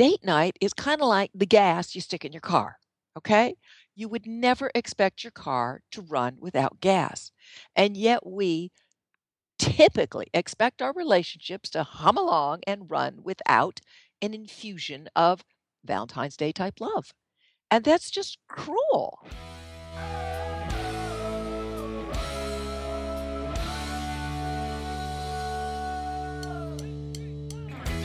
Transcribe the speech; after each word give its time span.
date 0.00 0.24
night 0.24 0.56
is 0.62 0.72
kind 0.72 1.02
of 1.02 1.08
like 1.08 1.30
the 1.34 1.44
gas 1.44 1.94
you 1.94 2.00
stick 2.00 2.24
in 2.24 2.32
your 2.32 2.40
car. 2.40 2.78
Okay? 3.18 3.56
You 3.94 4.08
would 4.08 4.26
never 4.26 4.70
expect 4.74 5.22
your 5.22 5.30
car 5.30 5.82
to 5.92 6.00
run 6.00 6.38
without 6.40 6.80
gas. 6.80 7.32
And 7.76 7.98
yet 7.98 8.26
we 8.26 8.72
typically 9.58 10.28
expect 10.32 10.80
our 10.80 10.94
relationships 10.94 11.68
to 11.70 11.82
hum 11.82 12.16
along 12.16 12.60
and 12.66 12.90
run 12.90 13.18
without 13.22 13.80
an 14.22 14.32
infusion 14.32 15.10
of 15.14 15.44
Valentine's 15.84 16.38
Day 16.38 16.52
type 16.52 16.80
love. 16.80 17.12
And 17.70 17.84
that's 17.84 18.10
just 18.10 18.38
cruel. 18.48 19.18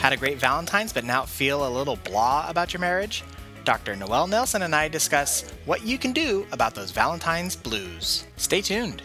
Had 0.05 0.13
a 0.13 0.17
great 0.17 0.37
Valentine's 0.37 0.93
but 0.93 1.03
now 1.03 1.23
feel 1.23 1.67
a 1.67 1.67
little 1.67 1.95
blah 1.95 2.47
about 2.47 2.71
your 2.71 2.79
marriage? 2.79 3.23
Dr. 3.63 3.95
Noelle 3.95 4.27
Nelson 4.27 4.61
and 4.61 4.75
I 4.75 4.87
discuss 4.87 5.49
what 5.65 5.83
you 5.83 5.97
can 5.97 6.11
do 6.11 6.45
about 6.51 6.75
those 6.75 6.91
Valentine's 6.91 7.55
blues. 7.55 8.27
Stay 8.37 8.61
tuned. 8.61 9.01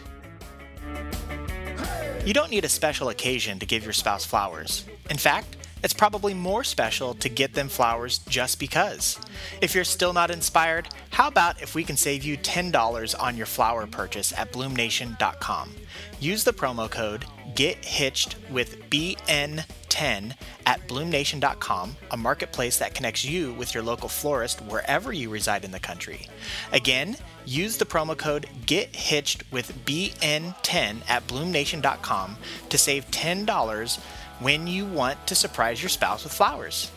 You 2.23 2.35
don't 2.35 2.51
need 2.51 2.65
a 2.65 2.69
special 2.69 3.09
occasion 3.09 3.57
to 3.57 3.65
give 3.65 3.83
your 3.83 3.93
spouse 3.93 4.25
flowers. 4.25 4.85
In 5.09 5.17
fact, 5.17 5.57
it's 5.83 5.93
probably 5.93 6.33
more 6.33 6.63
special 6.63 7.13
to 7.15 7.29
get 7.29 7.53
them 7.53 7.69
flowers 7.69 8.19
just 8.19 8.59
because. 8.59 9.19
If 9.61 9.73
you're 9.73 9.83
still 9.83 10.13
not 10.13 10.31
inspired, 10.31 10.89
how 11.09 11.27
about 11.27 11.61
if 11.61 11.75
we 11.75 11.83
can 11.83 11.97
save 11.97 12.23
you 12.23 12.37
$10 12.37 13.15
on 13.19 13.37
your 13.37 13.45
flower 13.45 13.87
purchase 13.87 14.33
at 14.37 14.51
bloomnation.com? 14.51 15.73
Use 16.19 16.43
the 16.43 16.53
promo 16.53 16.89
code 16.89 17.25
GETHITCHED 17.55 18.35
with 18.51 18.79
BN10 18.89 20.33
at 20.65 20.87
bloomnation.com, 20.87 21.95
a 22.11 22.17
marketplace 22.17 22.77
that 22.77 22.93
connects 22.93 23.25
you 23.25 23.53
with 23.53 23.73
your 23.73 23.83
local 23.83 24.07
florist 24.07 24.61
wherever 24.61 25.11
you 25.11 25.29
reside 25.29 25.65
in 25.65 25.71
the 25.71 25.79
country. 25.79 26.27
Again, 26.71 27.17
use 27.45 27.77
the 27.77 27.85
promo 27.85 28.15
code 28.15 28.47
GETHITCHED 28.65 29.43
with 29.51 29.73
BN10 29.85 31.09
at 31.09 31.27
bloomnation.com 31.27 32.37
to 32.69 32.77
save 32.77 33.09
$10 33.11 33.99
when 34.41 34.65
you 34.65 34.85
want 34.85 35.25
to 35.27 35.35
surprise 35.35 35.81
your 35.81 35.89
spouse 35.89 36.23
with 36.23 36.33
flowers. 36.33 36.91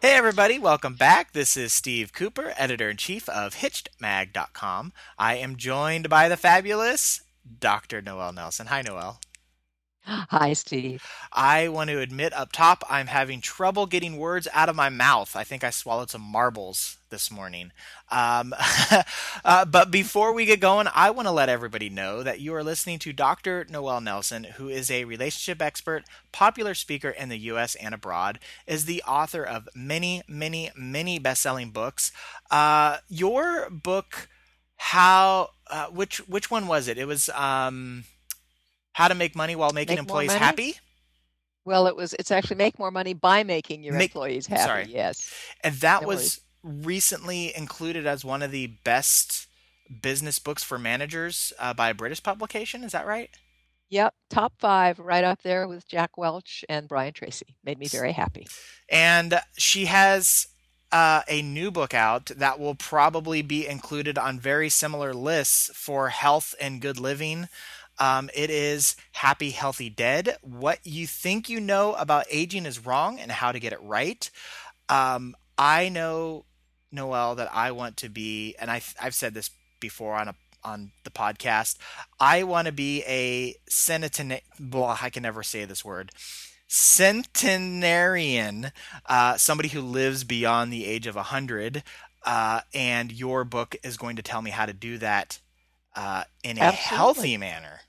Hey, 0.00 0.14
everybody, 0.14 0.58
welcome 0.60 0.94
back. 0.94 1.32
This 1.32 1.56
is 1.56 1.72
Steve 1.72 2.12
Cooper, 2.12 2.52
editor 2.56 2.90
in 2.90 2.96
chief 2.96 3.28
of 3.28 3.56
HitchedMag.com. 3.56 4.92
I 5.18 5.34
am 5.36 5.56
joined 5.56 6.08
by 6.08 6.28
the 6.28 6.36
fabulous 6.36 7.22
Dr. 7.58 8.00
Noelle 8.00 8.32
Nelson. 8.32 8.68
Hi, 8.68 8.82
Noelle. 8.82 9.18
Hi, 10.02 10.52
Steve. 10.52 11.04
I 11.32 11.66
want 11.66 11.90
to 11.90 11.98
admit 11.98 12.32
up 12.32 12.52
top, 12.52 12.84
I'm 12.88 13.08
having 13.08 13.40
trouble 13.40 13.86
getting 13.86 14.16
words 14.16 14.46
out 14.52 14.68
of 14.68 14.76
my 14.76 14.88
mouth. 14.88 15.34
I 15.34 15.42
think 15.42 15.64
I 15.64 15.70
swallowed 15.70 16.10
some 16.10 16.22
marbles 16.22 16.98
this 17.16 17.30
morning. 17.30 17.72
Um, 18.10 18.52
uh, 19.44 19.64
but 19.64 19.90
before 19.90 20.34
we 20.34 20.44
get 20.44 20.60
going, 20.60 20.86
I 20.94 21.08
want 21.08 21.26
to 21.26 21.32
let 21.32 21.48
everybody 21.48 21.88
know 21.88 22.22
that 22.22 22.40
you 22.40 22.54
are 22.54 22.62
listening 22.62 22.98
to 23.00 23.12
Dr. 23.14 23.66
Noelle 23.70 24.02
Nelson, 24.02 24.44
who 24.44 24.68
is 24.68 24.90
a 24.90 25.04
relationship 25.04 25.62
expert, 25.62 26.04
popular 26.30 26.74
speaker 26.74 27.08
in 27.08 27.30
the 27.30 27.38
U.S. 27.38 27.74
and 27.76 27.94
abroad, 27.94 28.38
is 28.66 28.84
the 28.84 29.02
author 29.04 29.42
of 29.42 29.66
many, 29.74 30.20
many, 30.28 30.70
many 30.76 31.18
best-selling 31.18 31.70
books. 31.70 32.12
Uh, 32.50 32.98
your 33.08 33.70
book, 33.70 34.28
how, 34.76 35.48
uh, 35.70 35.86
which 35.86 36.18
which 36.28 36.50
one 36.50 36.66
was 36.66 36.86
it? 36.86 36.98
It 36.98 37.06
was. 37.06 37.30
Um, 37.30 38.04
how 38.92 39.08
to 39.08 39.14
make 39.14 39.36
money 39.36 39.54
while 39.54 39.72
making 39.74 39.96
Make 39.96 40.00
employees 40.00 40.32
happy. 40.32 40.74
Well, 41.66 41.86
it 41.86 41.96
was 41.96 42.14
it's 42.14 42.30
actually 42.30 42.56
make 42.56 42.78
more 42.78 42.90
money 42.90 43.12
by 43.12 43.42
making 43.42 43.82
your 43.82 43.92
Make- 43.92 44.10
employees 44.12 44.46
happy. 44.46 44.62
sorry. 44.62 44.86
Yes. 44.88 45.30
And 45.62 45.74
that 45.76 46.02
No 46.02 46.08
was 46.08 46.40
recently 46.66 47.56
included 47.56 48.06
as 48.06 48.24
one 48.24 48.42
of 48.42 48.50
the 48.50 48.66
best 48.84 49.46
business 50.02 50.38
books 50.38 50.64
for 50.64 50.78
managers 50.78 51.52
uh, 51.58 51.72
by 51.72 51.90
a 51.90 51.94
British 51.94 52.22
publication. 52.22 52.82
Is 52.82 52.92
that 52.92 53.06
right? 53.06 53.30
Yep. 53.88 54.14
Top 54.30 54.54
five 54.58 54.98
right 54.98 55.22
up 55.22 55.42
there 55.42 55.68
with 55.68 55.86
Jack 55.86 56.18
Welch 56.18 56.64
and 56.68 56.88
Brian 56.88 57.12
Tracy. 57.12 57.46
Made 57.64 57.78
me 57.78 57.86
very 57.86 58.12
happy. 58.12 58.48
And 58.88 59.40
she 59.56 59.84
has 59.84 60.48
uh, 60.90 61.22
a 61.28 61.42
new 61.42 61.70
book 61.70 61.94
out 61.94 62.26
that 62.26 62.58
will 62.58 62.74
probably 62.74 63.42
be 63.42 63.66
included 63.66 64.18
on 64.18 64.40
very 64.40 64.68
similar 64.68 65.14
lists 65.14 65.70
for 65.74 66.08
health 66.08 66.54
and 66.60 66.80
good 66.80 66.98
living. 66.98 67.48
Um, 67.98 68.28
it 68.34 68.50
is 68.50 68.96
Happy, 69.12 69.50
Healthy, 69.50 69.90
Dead. 69.90 70.36
What 70.42 70.80
you 70.84 71.06
think 71.06 71.48
you 71.48 71.60
know 71.60 71.94
about 71.94 72.26
aging 72.30 72.66
is 72.66 72.84
wrong 72.84 73.18
and 73.18 73.30
how 73.30 73.52
to 73.52 73.60
get 73.60 73.72
it 73.72 73.82
right. 73.82 74.28
Um, 74.88 75.34
I 75.56 75.88
know, 75.88 76.44
Noelle, 76.96 77.36
that 77.36 77.54
I 77.54 77.70
want 77.70 77.96
to 77.98 78.08
be, 78.08 78.56
and 78.58 78.70
I, 78.70 78.80
I've 79.00 79.14
said 79.14 79.34
this 79.34 79.50
before 79.78 80.14
on 80.14 80.28
a 80.28 80.34
on 80.64 80.90
the 81.04 81.10
podcast. 81.10 81.76
I 82.18 82.42
want 82.42 82.66
to 82.66 82.72
be 82.72 83.04
a 83.04 83.54
centenarian. 83.68 84.40
Blah, 84.58 84.98
I 85.00 85.10
can 85.10 85.22
never 85.22 85.44
say 85.44 85.64
this 85.64 85.84
word. 85.84 86.10
Centenarian, 86.68 88.72
uh, 89.06 89.36
somebody 89.36 89.68
who 89.68 89.80
lives 89.80 90.24
beyond 90.24 90.72
the 90.72 90.84
age 90.84 91.06
of 91.06 91.14
100. 91.14 91.84
Uh, 92.24 92.62
and 92.74 93.12
your 93.12 93.44
book 93.44 93.76
is 93.84 93.96
going 93.96 94.16
to 94.16 94.22
tell 94.22 94.42
me 94.42 94.50
how 94.50 94.66
to 94.66 94.72
do 94.72 94.98
that 94.98 95.38
uh, 95.94 96.24
in 96.42 96.58
a 96.58 96.62
Absolutely. 96.62 96.96
healthy 96.96 97.36
manner. 97.36 97.80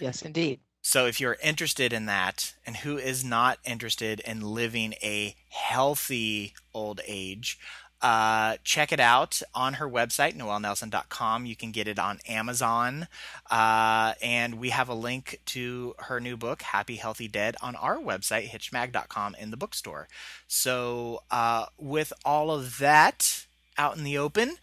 Yes, 0.00 0.22
indeed. 0.22 0.60
So 0.88 1.04
if 1.04 1.20
you're 1.20 1.36
interested 1.42 1.92
in 1.92 2.06
that, 2.06 2.54
and 2.64 2.78
who 2.78 2.96
is 2.96 3.22
not 3.22 3.58
interested 3.62 4.20
in 4.20 4.40
living 4.40 4.94
a 5.02 5.36
healthy 5.50 6.54
old 6.72 7.02
age, 7.06 7.58
uh, 8.00 8.56
check 8.64 8.90
it 8.90 8.98
out 8.98 9.42
on 9.54 9.74
her 9.74 9.86
website, 9.86 10.34
noellenelson.com. 10.34 11.44
You 11.44 11.56
can 11.56 11.72
get 11.72 11.88
it 11.88 11.98
on 11.98 12.20
Amazon. 12.26 13.06
Uh, 13.50 14.14
and 14.22 14.54
we 14.54 14.70
have 14.70 14.88
a 14.88 14.94
link 14.94 15.40
to 15.44 15.94
her 15.98 16.20
new 16.20 16.38
book, 16.38 16.62
Happy, 16.62 16.96
Healthy, 16.96 17.28
Dead, 17.28 17.54
on 17.60 17.76
our 17.76 17.98
website, 17.98 18.48
hitchedmag.com, 18.48 19.36
in 19.38 19.50
the 19.50 19.58
bookstore. 19.58 20.08
So 20.46 21.22
uh, 21.30 21.66
with 21.76 22.14
all 22.24 22.50
of 22.50 22.78
that 22.78 23.44
out 23.76 23.98
in 23.98 24.04
the 24.04 24.16
open, 24.16 24.56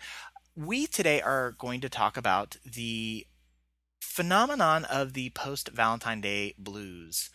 we 0.56 0.88
today 0.88 1.22
are 1.22 1.52
going 1.52 1.81
to 1.81 1.90
talk 1.90 2.18
about 2.18 2.58
the 2.66 3.28
phenomenon 4.06 4.86
of 4.86 5.14
the 5.14 5.30
post 5.32 5.70
Valentine 5.70 6.22
Day 6.22 6.54
blues. 6.58 7.30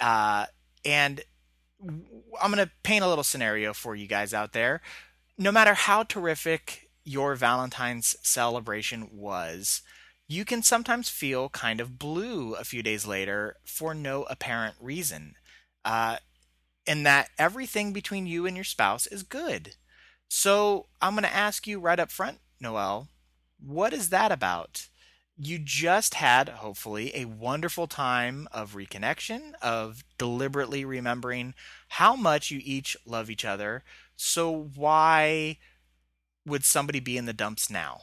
Uh, 0.00 0.46
and 0.84 1.22
I'm 1.82 2.52
going 2.52 2.64
to 2.64 2.70
paint 2.82 3.04
a 3.04 3.08
little 3.08 3.24
scenario 3.24 3.72
for 3.72 3.94
you 3.94 4.06
guys 4.06 4.32
out 4.32 4.52
there. 4.52 4.80
No 5.36 5.52
matter 5.52 5.74
how 5.74 6.04
terrific 6.04 6.88
your 7.04 7.34
Valentine's 7.34 8.16
celebration 8.22 9.08
was, 9.12 9.82
you 10.28 10.44
can 10.44 10.62
sometimes 10.62 11.08
feel 11.08 11.48
kind 11.48 11.80
of 11.80 11.98
blue 11.98 12.54
a 12.54 12.64
few 12.64 12.82
days 12.82 13.06
later 13.06 13.56
for 13.64 13.92
no 13.92 14.22
apparent 14.24 14.76
reason. 14.80 15.34
Uh, 15.84 16.16
and 16.86 17.04
that 17.04 17.28
everything 17.38 17.92
between 17.92 18.26
you 18.26 18.46
and 18.46 18.56
your 18.56 18.64
spouse 18.64 19.06
is 19.06 19.22
good. 19.22 19.76
So 20.28 20.86
I'm 21.00 21.14
going 21.14 21.24
to 21.24 21.34
ask 21.34 21.66
you 21.66 21.78
right 21.78 22.00
up 22.00 22.10
front, 22.10 22.38
Noelle, 22.60 23.08
what 23.60 23.92
is 23.92 24.08
that 24.08 24.32
about? 24.32 24.88
You 25.46 25.58
just 25.58 26.14
had, 26.14 26.48
hopefully, 26.48 27.12
a 27.14 27.26
wonderful 27.26 27.86
time 27.86 28.48
of 28.52 28.74
reconnection, 28.74 29.54
of 29.62 30.04
deliberately 30.18 30.84
remembering 30.84 31.54
how 31.88 32.16
much 32.16 32.50
you 32.50 32.60
each 32.62 32.96
love 33.06 33.30
each 33.30 33.44
other. 33.44 33.84
So, 34.16 34.50
why 34.74 35.58
would 36.46 36.64
somebody 36.64 37.00
be 37.00 37.16
in 37.16 37.26
the 37.26 37.32
dumps 37.34 37.70
now? 37.70 38.02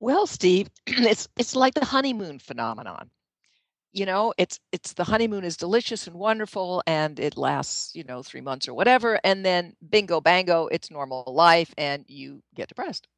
Well, 0.00 0.26
Steve, 0.26 0.68
it's 0.86 1.28
it's 1.36 1.56
like 1.56 1.74
the 1.74 1.84
honeymoon 1.84 2.38
phenomenon. 2.38 3.10
You 3.92 4.06
know, 4.06 4.34
it's 4.38 4.60
it's 4.72 4.94
the 4.94 5.04
honeymoon 5.04 5.44
is 5.44 5.56
delicious 5.56 6.06
and 6.06 6.16
wonderful 6.16 6.82
and 6.86 7.18
it 7.20 7.36
lasts, 7.36 7.94
you 7.96 8.04
know, 8.04 8.22
3 8.22 8.40
months 8.42 8.68
or 8.68 8.74
whatever 8.74 9.20
and 9.24 9.44
then 9.44 9.76
bingo 9.90 10.20
bango, 10.20 10.68
it's 10.68 10.90
normal 10.90 11.24
life 11.28 11.74
and 11.78 12.04
you 12.08 12.42
get 12.54 12.68
depressed. 12.68 13.08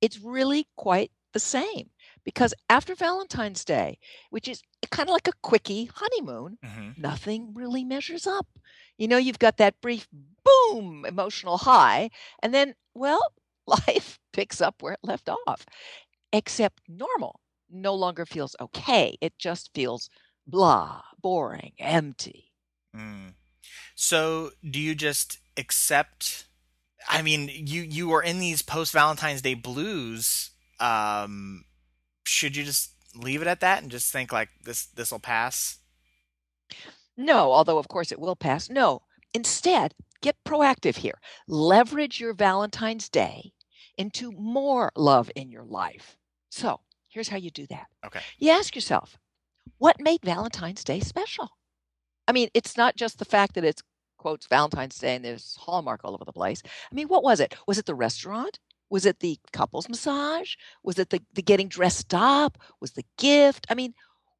It's 0.00 0.18
really 0.20 0.68
quite 0.76 1.12
the 1.32 1.40
same 1.40 1.90
because 2.24 2.54
after 2.68 2.94
Valentine's 2.94 3.64
Day, 3.64 3.98
which 4.30 4.48
is 4.48 4.62
kind 4.90 5.08
of 5.08 5.12
like 5.12 5.28
a 5.28 5.32
quickie 5.42 5.90
honeymoon, 5.94 6.58
Mm-hmm. 6.64 7.00
nothing 7.00 7.52
really 7.54 7.84
measures 7.84 8.26
up. 8.26 8.46
You 8.98 9.08
know, 9.08 9.16
you've 9.18 9.38
got 9.38 9.58
that 9.58 9.80
brief 9.80 10.08
boom 10.44 11.04
emotional 11.06 11.58
high, 11.58 12.10
and 12.42 12.52
then, 12.54 12.74
well, 12.94 13.20
life 13.66 14.18
picks 14.32 14.60
up 14.60 14.82
where 14.82 14.94
it 14.94 15.00
left 15.02 15.28
off. 15.28 15.66
Except 16.32 16.82
normal 16.88 17.40
no 17.70 17.94
longer 17.94 18.26
feels 18.26 18.54
okay. 18.60 19.16
It 19.20 19.38
just 19.38 19.70
feels 19.74 20.08
blah, 20.46 21.02
boring, 21.20 21.72
empty. 21.78 22.52
Mm. 22.94 23.34
So, 23.94 24.50
do 24.68 24.80
you 24.80 24.94
just 24.94 25.38
accept? 25.56 26.46
I 27.08 27.22
mean, 27.22 27.50
you 27.52 27.82
you 27.82 28.12
are 28.12 28.22
in 28.22 28.38
these 28.38 28.62
post 28.62 28.92
Valentine's 28.92 29.42
Day 29.42 29.54
blues. 29.54 30.50
Um, 30.80 31.64
should 32.24 32.56
you 32.56 32.64
just 32.64 32.90
leave 33.14 33.40
it 33.40 33.48
at 33.48 33.60
that 33.60 33.82
and 33.82 33.90
just 33.90 34.12
think 34.12 34.32
like 34.32 34.48
this 34.64 34.86
this 34.86 35.10
will 35.10 35.18
pass? 35.18 35.78
No, 37.16 37.52
although 37.52 37.78
of 37.78 37.88
course 37.88 38.12
it 38.12 38.20
will 38.20 38.36
pass. 38.36 38.68
No. 38.68 39.02
Instead, 39.34 39.94
get 40.22 40.36
proactive 40.44 40.96
here. 40.96 41.18
Leverage 41.48 42.20
your 42.20 42.34
Valentine's 42.34 43.08
Day 43.08 43.52
into 43.96 44.32
more 44.32 44.92
love 44.96 45.30
in 45.34 45.50
your 45.50 45.64
life. 45.64 46.16
So, 46.50 46.80
here's 47.08 47.28
how 47.28 47.36
you 47.36 47.50
do 47.50 47.66
that. 47.68 47.86
Okay. 48.04 48.20
You 48.38 48.50
ask 48.50 48.74
yourself, 48.74 49.18
what 49.78 50.00
made 50.00 50.20
Valentine's 50.22 50.84
Day 50.84 51.00
special? 51.00 51.50
I 52.28 52.32
mean, 52.32 52.48
it's 52.54 52.76
not 52.76 52.96
just 52.96 53.18
the 53.18 53.24
fact 53.24 53.54
that 53.54 53.64
it's 53.64 53.82
quotes 54.16 54.46
Valentine's 54.46 54.98
Day 54.98 55.14
and 55.16 55.24
there's 55.24 55.56
Hallmark 55.56 56.00
all 56.02 56.14
over 56.14 56.24
the 56.24 56.32
place. 56.32 56.62
I 56.90 56.94
mean, 56.94 57.08
what 57.08 57.22
was 57.22 57.40
it? 57.40 57.54
Was 57.66 57.78
it 57.78 57.86
the 57.86 57.94
restaurant? 57.94 58.58
Was 58.90 59.04
it 59.06 59.20
the 59.20 59.38
couples 59.52 59.88
massage? 59.88 60.54
Was 60.82 60.98
it 60.98 61.10
the, 61.10 61.20
the 61.34 61.42
getting 61.42 61.68
dressed 61.68 62.14
up? 62.14 62.58
Was 62.80 62.92
the 62.92 63.04
gift? 63.18 63.66
I 63.68 63.74
mean, 63.74 63.94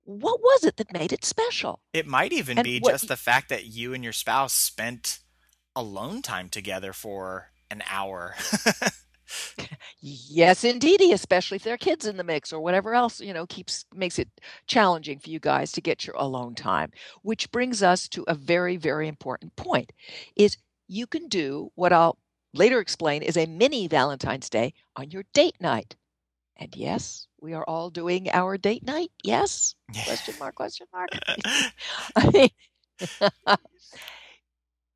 what 0.04 0.40
was 0.40 0.64
it 0.64 0.76
that 0.76 0.92
made 0.92 1.12
it 1.12 1.24
special? 1.24 1.80
It 1.92 2.06
might 2.06 2.32
even 2.32 2.58
And 2.58 2.64
be 2.64 2.78
what- 2.78 2.92
just 2.92 3.08
the 3.08 3.16
fact 3.16 3.48
that 3.48 3.66
you 3.66 3.92
and 3.94 4.04
your 4.04 4.12
spouse 4.12 4.52
spent 4.52 5.18
alone 5.74 6.22
time 6.22 6.48
together 6.48 6.92
for 6.92 7.50
an 7.70 7.82
hour. 7.90 8.34
Yes, 10.00 10.62
indeedy, 10.62 11.10
especially 11.12 11.56
if 11.56 11.64
there 11.64 11.74
are 11.74 11.78
kids 11.78 12.06
in 12.06 12.16
the 12.16 12.22
mix 12.22 12.52
or 12.52 12.60
whatever 12.60 12.94
else, 12.94 13.20
you 13.20 13.32
know, 13.34 13.44
keeps 13.46 13.84
makes 13.92 14.18
it 14.20 14.28
challenging 14.68 15.18
for 15.18 15.30
you 15.30 15.40
guys 15.40 15.72
to 15.72 15.80
get 15.80 16.06
your 16.06 16.14
alone 16.16 16.54
time. 16.54 16.92
Which 17.22 17.50
brings 17.50 17.82
us 17.82 18.08
to 18.10 18.24
a 18.28 18.34
very, 18.34 18.76
very 18.76 19.08
important 19.08 19.56
point 19.56 19.90
is 20.36 20.56
you 20.86 21.06
can 21.08 21.26
do 21.28 21.72
what 21.74 21.92
I'll 21.92 22.18
later 22.56 22.80
explain 22.80 23.22
is 23.22 23.36
a 23.36 23.46
mini 23.46 23.88
Valentine's 23.88 24.48
Day 24.50 24.74
on 24.96 25.10
your 25.10 25.24
date 25.34 25.56
night. 25.60 25.96
And 26.56 26.74
yes, 26.74 27.28
we 27.40 27.52
are 27.52 27.64
all 27.64 27.90
doing 27.90 28.28
our 28.30 28.56
date 28.56 28.84
night. 28.84 29.10
Yes? 29.22 29.74
Question 30.04 30.36
mark, 30.38 30.54
question 30.54 30.86
mark. 30.92 31.10
I 32.16 32.30
mean, 32.32 32.48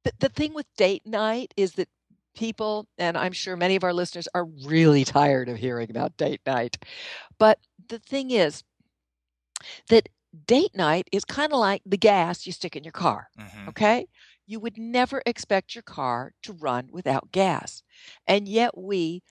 the, 0.04 0.12
the 0.20 0.28
thing 0.28 0.54
with 0.54 0.66
date 0.76 1.06
night 1.06 1.52
is 1.56 1.72
that 1.72 1.88
people, 2.34 2.86
and 2.98 3.16
I'm 3.16 3.32
sure 3.32 3.56
many 3.56 3.76
of 3.76 3.84
our 3.84 3.92
listeners 3.92 4.28
are 4.34 4.44
really 4.64 5.04
tired 5.04 5.48
of 5.48 5.58
hearing 5.58 5.90
about 5.90 6.16
date 6.16 6.40
night. 6.46 6.78
But 7.38 7.58
the 7.88 7.98
thing 7.98 8.30
is 8.30 8.62
that 9.88 10.08
date 10.46 10.74
night 10.74 11.08
is 11.12 11.24
kind 11.24 11.52
of 11.52 11.58
like 11.58 11.82
the 11.84 11.96
gas 11.96 12.46
you 12.46 12.52
stick 12.52 12.76
in 12.76 12.84
your 12.84 12.92
car. 12.92 13.28
Mhm. 13.38 13.68
Okay? 13.68 14.06
You 14.50 14.58
would 14.58 14.76
never 14.76 15.22
expect 15.26 15.76
your 15.76 15.82
car 15.82 16.32
to 16.42 16.52
run 16.52 16.88
without 16.90 17.30
gas. 17.30 17.84
And 18.26 18.48
yet 18.48 18.76
we 18.76 19.22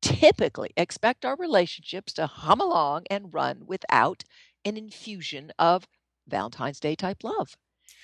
typically 0.00 0.72
expect 0.76 1.24
our 1.24 1.36
relationships 1.36 2.12
to 2.14 2.26
hum 2.26 2.60
along 2.60 3.04
and 3.08 3.32
run 3.32 3.66
without 3.66 4.24
an 4.64 4.76
infusion 4.76 5.52
of 5.60 5.86
Valentine's 6.26 6.80
Day 6.80 6.96
type 6.96 7.22
love. 7.22 7.56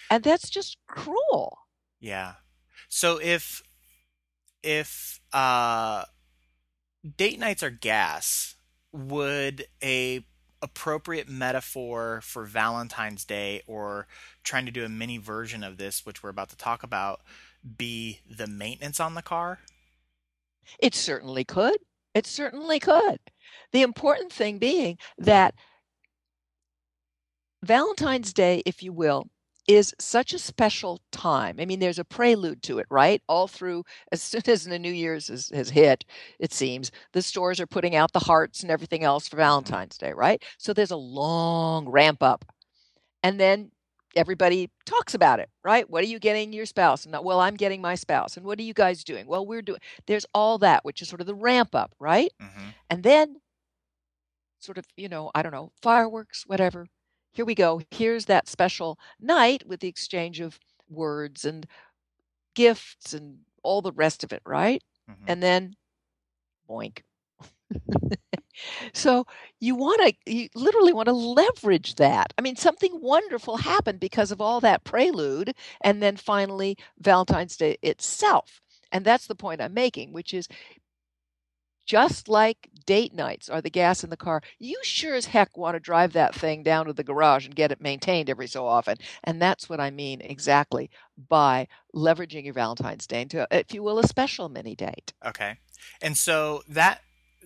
And 0.08 0.22
that's 0.22 0.48
just 0.48 0.76
cruel. 0.86 1.58
Yeah. 1.98 2.34
So 2.88 3.20
if 3.20 3.64
if 4.62 5.18
uh 5.32 6.04
date 7.16 7.40
nights 7.40 7.64
are 7.64 7.70
gas, 7.70 8.54
would 8.92 9.66
a 9.82 10.24
appropriate 10.60 11.28
metaphor 11.28 12.20
for 12.22 12.44
Valentine's 12.44 13.24
Day 13.24 13.62
or 13.66 14.06
trying 14.42 14.66
to 14.66 14.72
do 14.72 14.84
a 14.84 14.88
mini 14.88 15.18
version 15.18 15.62
of 15.62 15.76
this 15.76 16.04
which 16.04 16.22
we're 16.22 16.30
about 16.30 16.50
to 16.50 16.56
talk 16.56 16.82
about 16.82 17.20
be 17.76 18.20
the 18.28 18.46
maintenance 18.46 19.00
on 19.00 19.14
the 19.14 19.22
car? 19.22 19.60
It 20.78 20.94
certainly 20.94 21.44
could. 21.44 21.78
It 22.14 22.26
certainly 22.26 22.80
could. 22.80 23.18
The 23.72 23.82
important 23.82 24.32
thing 24.32 24.58
being 24.58 24.98
that 25.18 25.54
Valentine's 27.62 28.32
Day, 28.32 28.62
if 28.66 28.82
you 28.82 28.92
will, 28.92 29.28
is 29.68 29.94
such 30.00 30.32
a 30.32 30.38
special 30.38 31.00
time. 31.12 31.56
I 31.60 31.66
mean, 31.66 31.78
there's 31.78 31.98
a 31.98 32.04
prelude 32.04 32.62
to 32.64 32.78
it, 32.78 32.86
right? 32.90 33.22
All 33.28 33.46
through, 33.46 33.84
as 34.12 34.22
soon 34.22 34.42
as 34.48 34.64
the 34.64 34.78
New 34.78 34.92
Year's 34.92 35.28
has, 35.28 35.50
has 35.50 35.70
hit, 35.70 36.04
it 36.40 36.52
seems, 36.52 36.90
the 37.12 37.22
stores 37.22 37.60
are 37.60 37.66
putting 37.66 37.94
out 37.94 38.12
the 38.12 38.20
hearts 38.20 38.62
and 38.62 38.70
everything 38.72 39.04
else 39.04 39.28
for 39.28 39.36
Valentine's 39.36 39.98
Day, 39.98 40.12
right? 40.12 40.42
So 40.58 40.72
there's 40.72 40.90
a 40.90 40.96
long 40.96 41.88
ramp 41.88 42.22
up. 42.22 42.44
And 43.22 43.38
then 43.40 43.72
everybody 44.16 44.70
talks 44.86 45.14
about 45.14 45.40
it, 45.40 45.50
right? 45.64 45.88
What 45.90 46.02
are 46.04 46.08
you 46.08 46.18
getting 46.18 46.52
your 46.52 46.66
spouse? 46.66 47.04
And 47.06 47.16
well, 47.22 47.40
I'm 47.40 47.56
getting 47.56 47.80
my 47.82 47.94
spouse. 47.94 48.36
And 48.36 48.46
what 48.46 48.58
are 48.58 48.62
you 48.62 48.74
guys 48.74 49.04
doing? 49.04 49.26
Well, 49.26 49.46
we're 49.46 49.62
doing, 49.62 49.80
there's 50.06 50.26
all 50.34 50.58
that, 50.58 50.84
which 50.84 51.02
is 51.02 51.08
sort 51.08 51.20
of 51.20 51.26
the 51.26 51.34
ramp 51.34 51.74
up, 51.74 51.94
right? 52.00 52.32
hmm 52.40 52.70
And 52.90 53.02
then, 53.02 53.36
sort 54.58 54.78
of, 54.78 54.86
you 54.96 55.08
know, 55.08 55.30
I 55.34 55.42
don't 55.42 55.52
know, 55.52 55.72
fireworks, 55.82 56.44
whatever. 56.46 56.86
Here 57.32 57.44
we 57.44 57.54
go. 57.54 57.80
Here's 57.90 58.26
that 58.26 58.48
special 58.48 58.98
night 59.20 59.66
with 59.66 59.80
the 59.80 59.88
exchange 59.88 60.40
of 60.40 60.58
words 60.88 61.44
and 61.44 61.66
gifts 62.54 63.14
and 63.14 63.40
all 63.62 63.82
the 63.82 63.92
rest 63.92 64.24
of 64.24 64.32
it, 64.32 64.42
right? 64.46 64.82
hmm 65.08 65.28
And 65.28 65.42
then, 65.42 65.74
boink. 66.68 67.02
so 68.94 69.24
you 69.60 69.74
want 69.74 70.00
to, 70.02 70.32
you 70.32 70.48
literally 70.54 70.92
want 70.92 71.06
to 71.06 71.12
leverage 71.12 71.94
that. 71.96 72.32
I 72.38 72.42
mean, 72.42 72.56
something 72.56 73.00
wonderful 73.00 73.56
happened 73.58 74.00
because 74.00 74.30
of 74.30 74.40
all 74.40 74.60
that 74.60 74.84
prelude, 74.84 75.54
and 75.80 76.02
then 76.02 76.16
finally 76.16 76.76
Valentine's 76.98 77.56
Day 77.56 77.76
itself. 77.82 78.60
And 78.92 79.04
that's 79.04 79.26
the 79.26 79.34
point 79.34 79.60
I'm 79.60 79.74
making, 79.74 80.12
which 80.12 80.32
is 80.34 80.48
just 81.88 82.28
like 82.28 82.68
date 82.84 83.14
nights 83.14 83.48
are 83.48 83.62
the 83.62 83.70
gas 83.70 84.04
in 84.04 84.10
the 84.10 84.16
car, 84.16 84.42
you 84.58 84.78
sure 84.82 85.14
as 85.14 85.24
heck 85.24 85.56
want 85.56 85.74
to 85.74 85.80
drive 85.80 86.12
that 86.12 86.34
thing 86.34 86.62
down 86.62 86.84
to 86.84 86.92
the 86.92 87.02
garage 87.02 87.46
and 87.46 87.56
get 87.56 87.72
it 87.72 87.80
maintained 87.80 88.28
every 88.28 88.46
so 88.46 88.66
often. 88.66 88.98
And 89.24 89.40
that's 89.40 89.70
what 89.70 89.80
I 89.80 89.90
mean 89.90 90.20
exactly 90.20 90.90
by 91.28 91.66
leveraging 91.94 92.44
your 92.44 92.52
Valentine's 92.52 93.06
Day 93.06 93.22
into, 93.22 93.48
if 93.50 93.72
you 93.72 93.82
will, 93.82 93.98
a 93.98 94.06
special 94.06 94.50
mini 94.50 94.76
date. 94.76 95.14
Okay. 95.24 95.56
And 96.02 96.16
so 96.16 96.62
that 96.68 97.00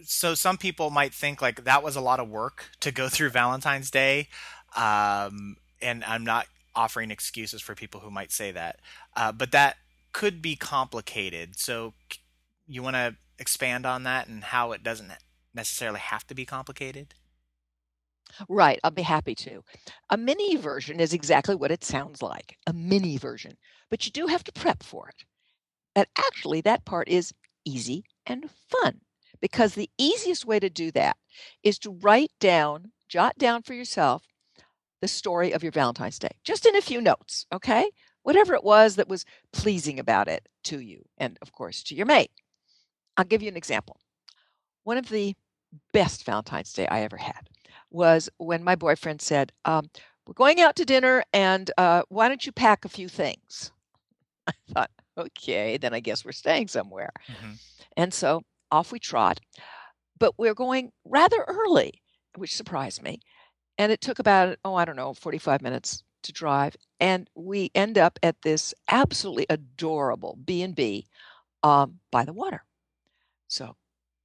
so 0.05 0.35
some 0.35 0.59
people 0.59 0.91
might 0.91 1.15
think 1.15 1.41
like 1.41 1.63
that 1.63 1.85
was 1.85 1.95
a 1.95 2.01
lot 2.01 2.19
of 2.19 2.29
work 2.29 2.71
to 2.81 2.91
go 2.91 3.09
through 3.09 3.31
Valentine's 3.31 3.93
Day. 3.93 4.29
Um, 4.75 5.57
and 5.81 6.03
I'm 6.03 6.25
not 6.25 6.47
offering 6.75 7.13
excuses 7.13 7.63
for 7.63 7.77
people 7.77 8.01
who 8.01 8.11
might 8.11 8.33
say 8.33 8.51
that. 8.51 8.81
Uh, 9.15 9.31
but 9.31 9.53
that 9.53 9.77
could 10.13 10.43
be 10.43 10.57
complicated. 10.57 11.57
So 11.59 11.95
you 12.67 12.83
want 12.83 12.97
to 12.97 13.15
expand 13.39 13.87
on 13.87 14.03
that 14.05 14.29
and 14.29 14.45
how 14.45 14.73
it 14.73 14.83
doesn't 14.83 15.13
necessarily 15.55 16.01
have 16.01 16.27
to 16.29 16.35
be 16.35 16.45
complicated? 16.45 17.15
Right, 18.49 18.81
I'll 18.83 18.91
be 18.91 19.03
happy 19.03 19.35
to. 19.37 19.63
A 20.11 20.17
mini 20.17 20.57
version 20.57 21.01
is 21.01 21.13
exactly 21.13 21.55
what 21.55 21.71
it 21.71 21.85
sounds 21.85 22.23
like 22.23 22.57
a 22.67 22.73
mini 22.73 23.19
version, 23.19 23.57
but 23.91 24.07
you 24.07 24.13
do 24.13 24.27
have 24.27 24.45
to 24.45 24.53
prep 24.53 24.83
for 24.83 25.09
it. 25.09 25.25
And 25.95 26.07
actually, 26.17 26.63
that 26.63 26.85
part 26.85 27.09
is 27.09 27.35
easy 27.65 28.05
and 28.27 28.51
fun 28.51 29.01
because 29.41 29.75
the 29.75 29.91
easiest 29.99 30.47
way 30.47 30.59
to 30.61 30.71
do 30.71 30.91
that 30.93 31.17
is 31.63 31.79
to 31.81 31.91
write 31.91 32.33
down, 32.41 32.93
jot 33.09 33.37
down 33.37 33.63
for 33.63 33.75
yourself 33.75 34.23
the 35.03 35.09
story 35.09 35.53
of 35.53 35.63
your 35.63 35.73
Valentine's 35.73 36.19
Day, 36.19 36.31
just 36.45 36.65
in 36.65 36.77
a 36.77 36.81
few 36.81 37.01
notes, 37.01 37.45
okay? 37.53 37.91
Whatever 38.23 38.55
it 38.55 38.65
was 38.65 38.97
that 38.97 39.09
was 39.09 39.25
pleasing 39.53 39.99
about 39.99 40.29
it 40.29 40.49
to 40.65 40.79
you, 40.79 41.05
and 41.19 41.37
of 41.43 41.53
course 41.53 41.83
to 41.85 41.95
your 41.95 42.07
mate. 42.07 42.31
I'll 43.17 43.25
give 43.25 43.43
you 43.43 43.49
an 43.49 43.57
example. 43.57 43.99
One 44.85 44.99
of 44.99 45.09
the 45.09 45.35
best 45.93 46.25
Valentine's 46.25 46.73
Day 46.73 46.87
I 46.87 47.03
ever 47.03 47.17
had 47.17 47.49
was 47.91 48.29
when 48.39 48.65
my 48.65 48.75
boyfriend 48.75 49.21
said, 49.21 49.53
um, 49.65 49.91
We're 50.27 50.35
going 50.35 50.61
out 50.61 50.77
to 50.77 50.85
dinner, 50.85 51.25
and 51.33 51.71
uh, 51.77 52.03
why 52.09 52.29
don't 52.29 52.45
you 52.47 52.53
pack 52.53 52.85
a 52.85 52.89
few 52.89 53.09
things? 53.09 53.73
I 54.47 54.53
thought, 54.73 54.91
okay, 55.19 55.77
then 55.77 55.95
I 55.95 56.01
guess 56.01 56.25
we're 56.25 56.33
staying 56.33 56.69
somewhere. 56.69 57.13
Mhm. 57.29 57.59
And 57.97 58.15
so 58.15 58.43
off 58.71 58.93
we 58.93 58.99
trot. 58.99 59.41
But 60.19 60.39
we're 60.39 60.55
going 60.55 60.93
rather 61.05 61.45
early, 61.49 62.01
which 62.37 62.55
surprised 62.55 63.03
me. 63.03 63.21
And 63.79 63.91
it 63.91 64.01
took 64.01 64.19
about, 64.19 64.59
oh, 64.65 64.75
I 64.75 64.85
don't 64.85 64.97
know, 64.97 65.15
45 65.15 65.63
minutes 65.63 66.05
to 66.23 66.33
drive. 66.33 66.77
And 67.01 67.29
we 67.35 67.71
end 67.75 67.99
up 67.99 68.19
at 68.23 68.43
this 68.43 68.73
absolutely 68.89 69.47
adorable 69.51 70.39
B&B 70.45 71.07
um, 71.63 71.99
by 72.11 72.25
the 72.25 72.33
water. 72.33 72.65
So 73.53 73.77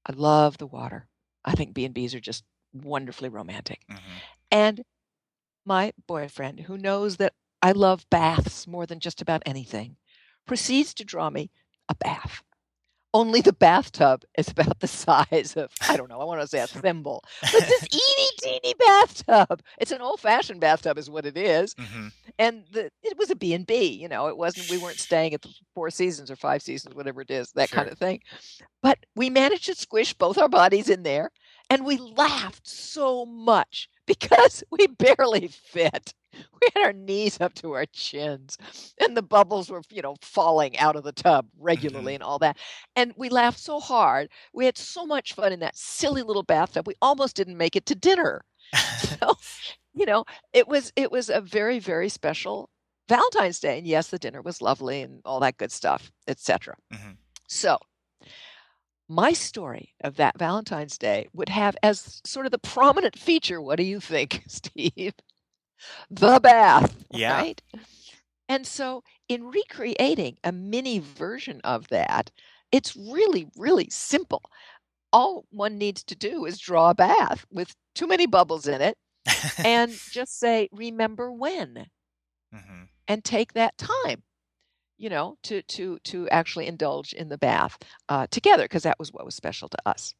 I 0.06 0.14
love 0.14 0.58
the 0.58 0.66
water. 0.66 1.10
I 1.44 1.52
think 1.54 1.74
B&Bs 1.74 2.16
are 2.16 2.22
just 2.22 2.46
wonderfully 2.74 3.28
romantic. 3.28 3.82
Mhm. 3.90 4.22
And 4.52 4.86
my 5.66 5.92
boyfriend, 6.08 6.62
who 6.62 6.78
knows 6.78 7.18
that 7.18 7.34
I 7.62 7.74
love 7.74 8.10
baths 8.10 8.66
more 8.68 8.86
than 8.86 9.02
just 9.02 9.22
about 9.22 9.44
anything, 9.46 9.98
proceeds 10.46 10.94
to 10.94 11.04
draw 11.04 11.30
me 11.30 11.52
a 11.90 11.96
bath. 11.96 12.42
Only 13.14 13.42
the 13.42 13.52
bathtub 13.54 14.24
is 14.38 14.48
about 14.50 14.80
the 14.80 14.88
size 14.88 15.58
of, 15.58 15.72
I 15.82 15.98
don't 15.98 16.10
know, 16.10 16.22
I 16.22 16.24
want 16.24 16.40
to 16.40 16.48
say 16.48 16.60
a 16.60 16.68
thimble. 16.86 17.22
But 17.42 17.68
this 17.68 17.88
teeny, 17.90 18.30
teeny 18.42 18.74
bathtub. 18.76 19.62
It's 19.78 19.92
an 19.92 20.02
old 20.02 20.22
fashioned 20.22 20.62
bathtub, 20.62 20.98
is 20.98 21.10
what 21.10 21.26
it 21.26 21.36
is. 21.38 21.74
Mhm. 21.76 22.14
And 22.40 22.66
the, 22.72 22.92
it 23.04 23.18
was 23.18 23.32
a 23.32 23.36
B&B, 23.36 23.86
you 24.00 24.08
know, 24.08 24.28
it 24.28 24.38
wasn't, 24.38 24.70
we 24.70 24.78
weren't 24.78 25.00
staying 25.00 25.34
at 25.34 25.42
the 25.42 25.54
Four 25.74 25.90
Seasons 25.90 26.30
or 26.30 26.36
Five 26.36 26.62
Seasons, 26.62 26.94
whatever 26.96 27.22
it 27.22 27.32
is, 27.32 27.52
that 27.54 27.72
kind 27.72 27.90
of 27.90 27.98
thing. 27.98 28.22
But 28.84 29.00
we 29.16 29.30
managed 29.30 29.66
to 29.66 29.76
squish 29.76 30.14
both 30.14 30.38
our 30.38 30.50
bodies 30.50 30.90
in 30.90 31.04
there 31.04 31.32
and 31.70 31.86
we 31.86 31.98
laughed 31.98 32.68
so 32.68 33.26
much 33.26 33.90
because 34.08 34.64
we 34.72 34.88
barely 34.88 35.48
fit. 35.48 36.14
we 36.34 36.68
had 36.76 36.84
our 36.86 36.94
knees 36.94 37.42
up 37.42 37.54
to 37.56 37.72
our 37.74 37.86
chins 37.88 38.58
and 39.02 39.18
the 39.18 39.22
bubbles 39.24 39.70
were 39.70 39.82
you 39.90 40.02
know 40.02 40.16
falling 40.22 40.78
out 40.78 40.96
of 40.96 41.04
the 41.04 41.12
tub 41.12 41.48
regularly 41.58 42.14
Mm-hmm. 42.14 42.16
and 42.16 42.24
all 42.24 42.40
that 42.40 42.58
and 42.96 43.14
we 43.18 43.30
laughed 43.30 43.60
so 43.60 43.80
hard 43.80 44.30
we 44.54 44.66
had 44.66 44.78
so 44.78 45.06
much 45.06 45.34
fun 45.34 45.52
in 45.54 45.60
that 45.62 45.76
silly 45.78 46.22
little 46.22 46.44
bathtub 46.44 46.86
we 46.88 46.94
almost 47.02 47.36
didn't 47.36 47.58
make 47.58 47.76
it 47.76 47.86
to 47.88 47.96
dinner 47.96 48.44
so 49.20 49.34
you 49.94 50.06
know 50.06 50.26
it 50.54 50.68
was 50.68 50.92
it 50.96 51.12
was 51.12 51.30
a 51.30 51.42
very 51.42 51.80
very 51.80 52.10
special 52.10 52.70
valentine's 53.10 53.60
day 53.60 53.78
and 53.78 53.88
yes 53.88 54.08
the 54.10 54.20
dinner 54.20 54.42
was 54.42 54.62
lovely 54.62 55.02
and 55.02 55.22
all 55.26 55.40
that 55.40 55.58
good 55.58 55.72
stuff 55.72 56.12
etc 56.28 56.76
Mhm. 56.94 57.18
so 57.48 57.78
my 59.10 59.32
story 59.32 59.94
of 60.04 60.18
that 60.18 60.38
valentine's 60.38 60.98
day 60.98 61.28
would 61.34 61.50
have 61.50 61.78
as 61.82 62.22
sort 62.26 62.46
of 62.46 62.52
the 62.52 62.58
prominent 62.60 63.18
feature 63.18 63.62
what 63.62 63.78
do 63.78 63.84
you 63.84 64.00
think 64.00 64.44
steve 64.48 65.14
the 66.10 66.40
bath 66.42 66.96
Yeah. 67.12 67.34
right 67.34 67.62
and 68.50 68.66
so 68.68 69.04
in 69.30 69.46
recreating 69.46 70.38
a 70.44 70.52
mini 70.52 71.00
version 71.00 71.62
of 71.64 71.88
that 71.90 72.32
it's 72.72 72.96
really 72.96 73.48
really 73.56 73.88
simple 73.90 74.42
all 75.14 75.46
one 75.50 75.78
needs 75.78 76.04
to 76.04 76.16
do 76.16 76.46
is 76.46 76.60
draw 76.60 76.90
a 76.90 76.96
bath 76.96 77.46
with 77.52 77.74
too 77.96 78.08
many 78.08 78.26
bubbles 78.26 78.68
in 78.68 78.82
it 78.82 78.98
and 79.64 79.92
just 80.12 80.40
say 80.40 80.70
remember 80.72 81.32
when? 81.32 81.88
Hmm 82.54 82.84
and 83.08 83.24
take 83.24 83.54
that 83.54 83.78
time 83.78 84.22
you 84.98 85.10
know 85.10 85.38
to 85.44 85.62
to 85.64 86.00
to 86.04 86.28
actually 86.30 86.68
indulge 86.68 87.14
in 87.14 87.30
the 87.30 87.38
bath 87.38 87.78
uh, 88.10 88.28
together 88.32 88.64
because 88.64 88.84
that 88.84 89.00
was 89.00 89.14
what 89.14 89.26
was 89.26 89.36
special 89.36 89.70
to 89.70 89.78
us. 89.86 90.14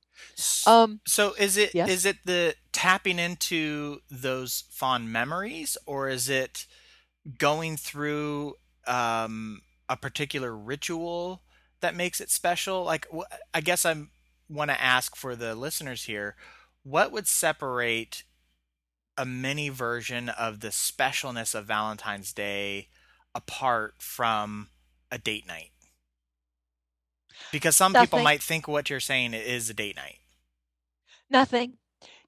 Um 0.66 1.00
So 1.06 1.34
is 1.34 1.58
it 1.58 1.70
is 1.70 1.74
yes 1.74 2.06
it 2.06 2.18
the 2.26 2.56
tapping 2.72 3.20
into 3.20 4.00
those 4.10 4.66
fond 4.70 5.12
memories, 5.12 5.78
or 5.86 6.10
is 6.10 6.30
it 6.30 6.68
going 7.40 7.76
through 7.76 8.56
um, 8.86 9.62
a 9.90 9.98
particular 9.98 10.56
ritual 10.56 11.42
that 11.82 11.96
makes 11.96 12.22
it 12.22 12.30
special? 12.30 12.84
Like, 12.84 13.08
I 13.54 13.62
guess 13.62 13.84
I'm 13.84 14.12
want 14.50 14.70
to 14.72 14.82
ask 14.82 15.16
for 15.16 15.36
the 15.36 15.56
listeners 15.56 16.04
here, 16.06 16.36
what 16.84 17.12
would 17.12 17.28
separate 17.28 18.24
a 19.18 19.26
mini 19.26 19.70
version 19.70 20.30
of 20.30 20.60
the 20.62 20.70
specialness 20.70 21.54
of 21.56 21.66
Valentine's 21.66 22.34
Day 22.34 22.90
apart 23.36 23.96
from 24.00 24.70
a 25.12 25.18
date 25.18 25.48
night? 25.48 25.72
Because 27.52 27.76
some 27.76 27.94
people 27.94 28.20
might 28.20 28.42
think 28.44 28.68
what 28.68 28.90
you're 28.90 29.00
saying 29.00 29.34
is 29.34 29.70
a 29.70 29.74
date 29.74 29.96
night. 29.96 30.20
nothing 31.30 31.78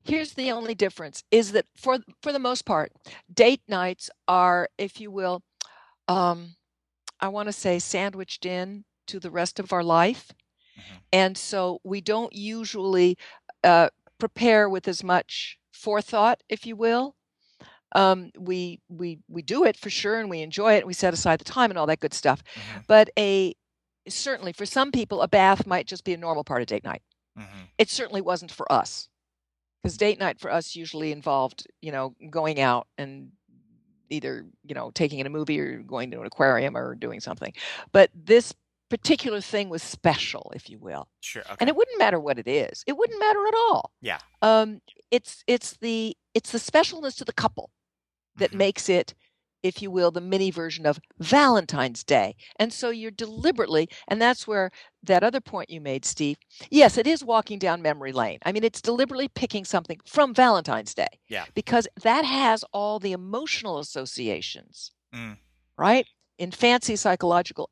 here's 0.03 0.33
the 0.33 0.51
only 0.51 0.73
difference 0.73 1.23
is 1.31 1.51
that 1.51 1.65
for 1.75 1.99
for 2.21 2.31
the 2.31 2.39
most 2.39 2.65
part 2.65 2.91
date 3.33 3.61
nights 3.67 4.09
are 4.27 4.69
if 4.77 4.99
you 4.99 5.11
will 5.11 5.41
um 6.07 6.55
i 7.19 7.27
want 7.27 7.47
to 7.47 7.53
say 7.53 7.79
sandwiched 7.79 8.45
in 8.45 8.83
to 9.07 9.19
the 9.19 9.31
rest 9.31 9.59
of 9.59 9.73
our 9.73 9.83
life 9.83 10.31
Mhm. 10.79 11.01
and 11.13 11.38
so 11.38 11.79
we 11.83 12.01
don't 12.01 12.33
usually 12.33 13.17
uh, 13.63 13.89
prepare 14.17 14.69
with 14.69 14.88
as 14.88 15.03
much 15.03 15.57
forethought 15.71 16.41
if 16.50 16.65
you 16.65 16.75
will. 16.75 17.15
Um, 17.95 18.31
we 18.38 18.79
we 18.88 19.19
we 19.27 19.41
do 19.41 19.63
it 19.65 19.75
for 19.77 19.89
sure 19.89 20.19
and 20.19 20.29
we 20.29 20.41
enjoy 20.41 20.74
it 20.75 20.79
and 20.79 20.88
we 20.88 20.93
set 20.93 21.13
aside 21.13 21.39
the 21.39 21.43
time 21.45 21.71
and 21.71 21.77
all 21.79 21.88
that 21.88 22.00
good 22.00 22.13
stuff. 22.13 22.43
Mhm. 22.55 22.86
but 22.88 23.09
a 23.17 23.55
certainly 24.07 24.53
for 24.53 24.65
some 24.65 24.91
people 24.91 25.21
a 25.21 25.27
bath 25.27 25.65
might 25.67 25.88
just 25.88 26.03
be 26.03 26.13
a 26.13 26.17
normal 26.17 26.43
part 26.43 26.62
of 26.62 26.67
date 26.67 26.83
night. 26.83 27.01
Hmm 27.38 27.43
it 27.77 27.89
certainly 27.89 28.21
wasn't 28.21 28.51
for 28.51 28.69
us 28.71 29.07
because 29.81 29.98
date 29.98 30.19
night 30.19 30.39
for 30.39 30.51
us 30.51 30.75
usually 30.75 31.12
involved 31.12 31.65
you 31.81 31.91
know 31.91 32.13
going 32.29 32.59
out 32.59 32.88
and 32.98 33.31
either 34.09 34.45
you 34.63 34.75
know 34.75 34.91
taking 34.91 35.19
in 35.19 35.25
a 35.27 35.29
movie 35.29 35.59
or 35.59 35.79
going 35.83 36.12
to 36.12 36.19
an 36.19 36.25
aquarium 36.27 36.75
or 36.77 36.95
doing 36.95 37.19
something. 37.19 37.53
But 37.91 38.09
this 38.13 38.53
particular 38.89 39.39
thing 39.41 39.69
was 39.69 39.84
special 39.84 40.51
if 40.55 40.69
you 40.69 40.79
will 40.79 41.08
Sure. 41.22 41.43
and 41.60 41.69
it 41.69 41.75
wouldn't 41.75 42.00
matter 42.00 42.19
what 42.19 42.39
it 42.39 42.48
is 42.48 42.84
it 42.88 42.98
wouldn't 42.98 43.19
matter 43.19 43.46
at 43.48 43.53
all 43.53 43.91
Yeah. 44.01 44.19
um 44.41 44.81
it's 45.12 45.43
it's 45.48 45.77
the 45.77 46.15
it's 46.34 46.51
the 46.51 46.58
specialness 46.60 47.15
to 47.17 47.25
the 47.25 47.34
couple 47.34 47.69
that 48.36 48.51
Mhm. 48.51 48.55
makes 48.58 48.89
it 48.89 49.13
if 49.62 49.81
you 49.81 49.91
will 49.91 50.10
the 50.10 50.22
mini 50.22 50.51
version 50.51 50.86
of 50.86 51.00
valentine's 51.19 52.03
day 52.03 52.36
and 52.58 52.72
so 52.72 52.89
you're 52.89 53.12
deliberately 53.12 53.89
and 54.08 54.22
that's 54.22 54.48
where 54.48 54.72
that 55.03 55.24
other 55.24 55.41
point 55.41 55.69
you 55.69 55.81
made 55.81 56.05
steve 56.05 56.38
yes 56.72 56.98
it 56.98 57.05
is 57.05 57.24
walking 57.24 57.60
down 57.60 57.81
memory 57.81 58.12
lane 58.13 58.39
i 58.46 58.51
mean 58.53 58.63
it's 58.63 58.81
deliberately 58.81 59.27
picking 59.27 59.65
something 59.65 60.00
from 60.05 60.34
valentine's 60.34 60.93
day 60.93 61.08
Yeah. 61.27 61.46
because 61.53 61.88
that 62.03 62.24
has 62.25 62.63
all 62.74 63.00
the 63.00 63.12
emotional 63.12 63.79
associations 63.79 64.91
Mm. 65.13 65.38
right 65.77 66.08
in 66.38 66.51
fancy 66.51 66.96
psychological 66.96 67.69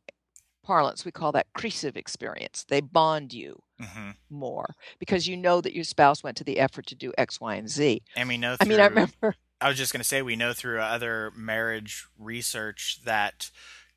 parlance 0.67 1.05
we 1.05 1.11
call 1.11 1.31
that 1.31 1.47
creasive 1.53 1.95
experience 1.97 2.65
they 2.67 2.81
bond 2.81 3.33
you 3.33 3.61
hmm 3.79 4.11
more 4.29 4.75
because 4.99 5.27
you 5.27 5.37
know 5.37 5.61
that 5.61 5.73
your 5.73 5.83
spouse 5.85 6.23
went 6.23 6.35
to 6.37 6.43
the 6.43 6.59
effort 6.59 6.85
to 6.87 6.95
do 6.95 7.13
X, 7.17 7.39
Y, 7.39 7.55
and 7.55 7.69
Z. 7.69 8.01
And 8.15 8.27
we 8.27 8.37
know 8.37 8.57
I 8.59 8.65
mean, 8.65 8.79
I 8.79 8.87
remember. 8.87 9.35
I 9.61 9.69
was 9.69 9.77
just 9.77 9.93
going 9.93 10.01
to 10.01 10.07
say 10.07 10.21
we 10.21 10.35
know 10.35 10.53
through 10.53 10.81
other 10.81 11.31
marriage 11.35 12.05
research 12.19 12.99
that 13.05 13.49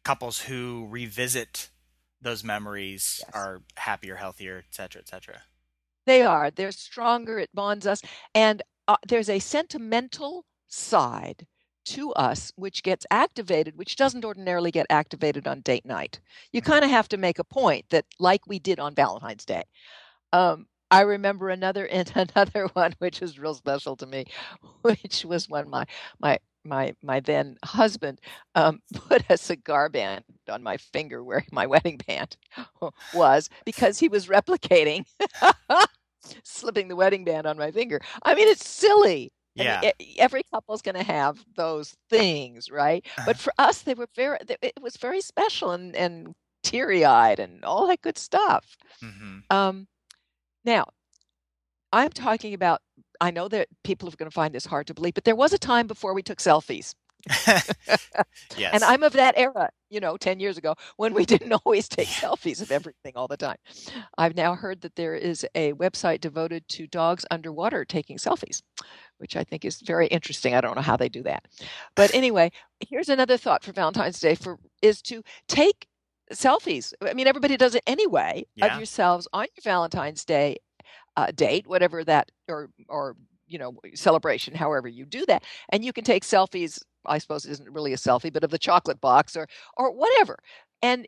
couples 0.05 0.43
who 0.43 0.87
revisit 0.89 1.71
those 2.23 2.45
memories 2.45 3.25
Yes. 3.27 3.35
are 3.35 3.63
happier, 3.77 4.17
healthier, 4.17 4.59
et 4.67 4.75
cetera, 4.75 5.03
et 5.03 5.09
cetera. 5.09 5.43
They 6.07 6.23
are. 6.23 6.51
They're 6.51 6.73
stronger. 6.73 7.39
It 7.39 7.51
bonds 7.55 7.87
us. 7.87 8.03
And 8.35 8.63
uh, 8.89 8.97
there's 9.07 9.29
a 9.29 9.39
sentimental 9.39 10.45
side 10.69 11.47
to 11.87 12.13
us 12.15 12.53
which 12.57 12.83
gets 12.83 13.07
activated, 13.11 13.77
which 13.77 13.97
doesn't 13.97 14.25
ordinarily 14.25 14.71
get 14.71 14.87
activated 14.91 15.47
on 15.47 15.61
date 15.61 15.85
night. 15.87 16.21
You 16.53 16.63
kind 16.63 16.85
of 16.85 16.91
have 16.91 17.09
to 17.09 17.17
make 17.17 17.39
a 17.39 17.45
point 17.45 17.87
that, 17.91 18.07
like 18.19 18.47
we 18.47 18.59
did 18.59 18.79
on 18.81 18.95
Valentine's 18.95 19.45
Day. 19.45 19.65
Um, 20.33 20.67
I 20.91 21.03
remember 21.03 21.51
another 21.51 21.87
and 21.93 22.11
another 22.15 22.69
one 22.73 22.95
which 22.99 23.21
was 23.21 23.39
real 23.39 23.55
special 23.55 23.97
to 23.97 24.07
me, 24.07 24.27
which 24.83 25.25
was 25.25 25.49
when 25.49 25.69
my 25.71 25.87
my 26.21 26.39
my 26.65 26.95
my 27.03 27.21
then 27.21 27.57
husband 27.65 28.21
um, 28.55 28.81
put 28.95 29.23
a 29.31 29.37
cigar 29.39 29.89
band 29.89 30.25
on 30.49 30.63
my 30.63 30.77
finger 30.77 31.25
where 31.25 31.45
my 31.53 31.67
wedding 31.67 31.99
band 32.07 32.37
was 33.13 33.49
because 33.65 33.99
he 33.99 34.09
was 34.09 34.27
replicating 34.27 35.05
slipping 36.45 36.89
the 36.89 36.97
wedding 36.97 37.25
band 37.25 37.47
on 37.47 37.57
my 37.57 37.71
finger. 37.71 38.01
I 38.23 38.35
mean, 38.35 38.49
it's 38.49 38.69
silly. 38.69 39.33
I 39.59 39.65
mean, 39.65 39.79
Yeah. 39.81 39.91
every 40.19 40.43
couple's 40.53 40.83
going 40.83 40.95
to 40.97 41.03
have 41.03 41.45
those 41.57 41.95
things, 42.09 42.71
right? 42.71 43.05
But 43.25 43.37
for 43.39 43.53
us, 43.59 43.83
they 43.83 43.95
were 43.95 44.09
very. 44.15 44.39
It 44.63 44.81
was 44.81 44.97
very 44.97 45.21
special 45.21 45.71
and 45.73 45.95
and 45.97 46.35
teary 46.63 47.05
eyed 47.05 47.39
and 47.41 47.65
all 47.65 47.87
that 47.89 48.03
good 48.03 48.19
stuff. 48.19 48.77
hmm 49.03 49.39
Um, 49.51 49.87
now, 50.65 50.87
I'm 51.93 52.11
talking 52.11 52.55
about. 52.55 52.81
I 53.21 53.31
know 53.31 53.49
that 53.49 53.69
people 53.85 54.09
are 54.09 54.17
going 54.17 54.31
to 54.31 54.35
find 54.35 54.55
this 54.55 54.65
hard 54.67 54.87
to 54.87 54.95
believe, 54.95 55.15
but 55.15 55.25
there 55.25 55.37
was 55.37 55.53
a 55.53 55.59
time 55.59 55.87
before 55.87 56.15
we 56.15 56.23
took 56.23 56.39
selfies. 56.39 56.95
yes. 58.57 58.73
And 58.73 58.85
I'm 58.85 59.03
of 59.03 59.13
that 59.15 59.35
era, 59.37 59.71
you 59.91 60.01
know, 60.01 60.17
10 60.17 60.41
years 60.41 60.57
ago 60.57 60.75
when 60.97 61.13
we 61.13 61.25
didn't 61.33 61.53
always 61.53 61.89
take 61.89 62.09
selfies 62.09 62.63
of 62.63 62.71
everything 62.71 63.13
all 63.17 63.29
the 63.29 63.37
time. 63.37 63.57
I've 64.17 64.37
now 64.37 64.55
heard 64.55 64.81
that 64.83 64.97
there 64.97 65.15
is 65.15 65.47
a 65.55 65.73
website 65.75 66.21
devoted 66.21 66.67
to 66.69 66.87
dogs 66.87 67.27
underwater 67.31 67.85
taking 67.85 68.17
selfies, 68.17 68.63
which 69.19 69.37
I 69.37 69.45
think 69.45 69.65
is 69.65 69.81
very 69.81 70.07
interesting. 70.07 70.55
I 70.55 70.61
don't 70.61 70.77
know 70.77 70.83
how 70.83 70.97
they 70.97 71.09
do 71.09 71.23
that. 71.25 71.47
But 71.95 72.11
anyway, 72.15 72.51
here's 72.89 73.09
another 73.09 73.37
thought 73.37 73.65
for 73.65 73.73
Valentine's 73.73 74.21
Day 74.21 74.35
for 74.35 74.59
is 74.83 75.03
to 75.03 75.23
take 75.49 75.87
selfies. 76.33 76.93
I 77.03 77.13
mean, 77.15 77.27
everybody 77.27 77.57
does 77.57 77.75
it 77.75 77.83
anyway 77.87 78.45
Yeah. 78.57 78.67
of 78.67 78.77
yourselves 78.79 79.27
on 79.33 79.47
your 79.57 79.63
Valentine's 79.63 80.25
Day 80.25 80.57
uh, 81.17 81.31
date, 81.33 81.67
whatever 81.67 82.05
that 82.05 82.31
or 82.49 82.71
or 82.89 83.17
you 83.47 83.59
know 83.59 83.75
celebration, 83.95 84.55
however 84.55 84.89
you 84.89 85.05
do 85.05 85.27
that, 85.27 85.43
and 85.71 85.85
you 85.85 85.93
can 85.93 86.05
take 86.05 86.25
selfies. 86.25 86.81
I 87.07 87.19
suppose 87.19 87.45
it 87.47 87.53
isn't 87.53 87.71
really 87.73 87.93
a 87.93 87.97
selfie, 87.97 88.33
but 88.33 88.45
of 88.45 88.51
the 88.51 88.59
chocolate 88.59 89.01
box 89.01 89.37
or 89.37 89.47
or 89.77 89.93
whatever, 89.93 90.39
and 90.83 91.07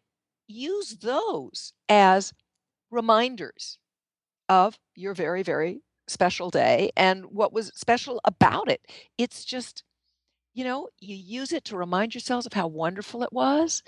use 0.48 0.98
those 0.98 1.72
as 1.88 2.32
reminders 2.90 3.78
of 4.48 4.78
your 4.94 5.14
very 5.14 5.42
very 5.42 5.80
special 6.08 6.50
day 6.50 6.90
and 6.96 7.26
what 7.26 7.52
was 7.52 7.72
special 7.74 8.20
about 8.24 8.70
it. 8.70 8.80
It's 9.18 9.44
just 9.44 9.84
you 10.54 10.64
know 10.64 10.88
you 11.00 11.16
use 11.16 11.52
it 11.52 11.64
to 11.66 11.76
remind 11.76 12.14
yourselves 12.14 12.46
of 12.46 12.52
how 12.54 12.66
wonderful 12.68 13.22
it 13.22 13.32
was 13.32 13.82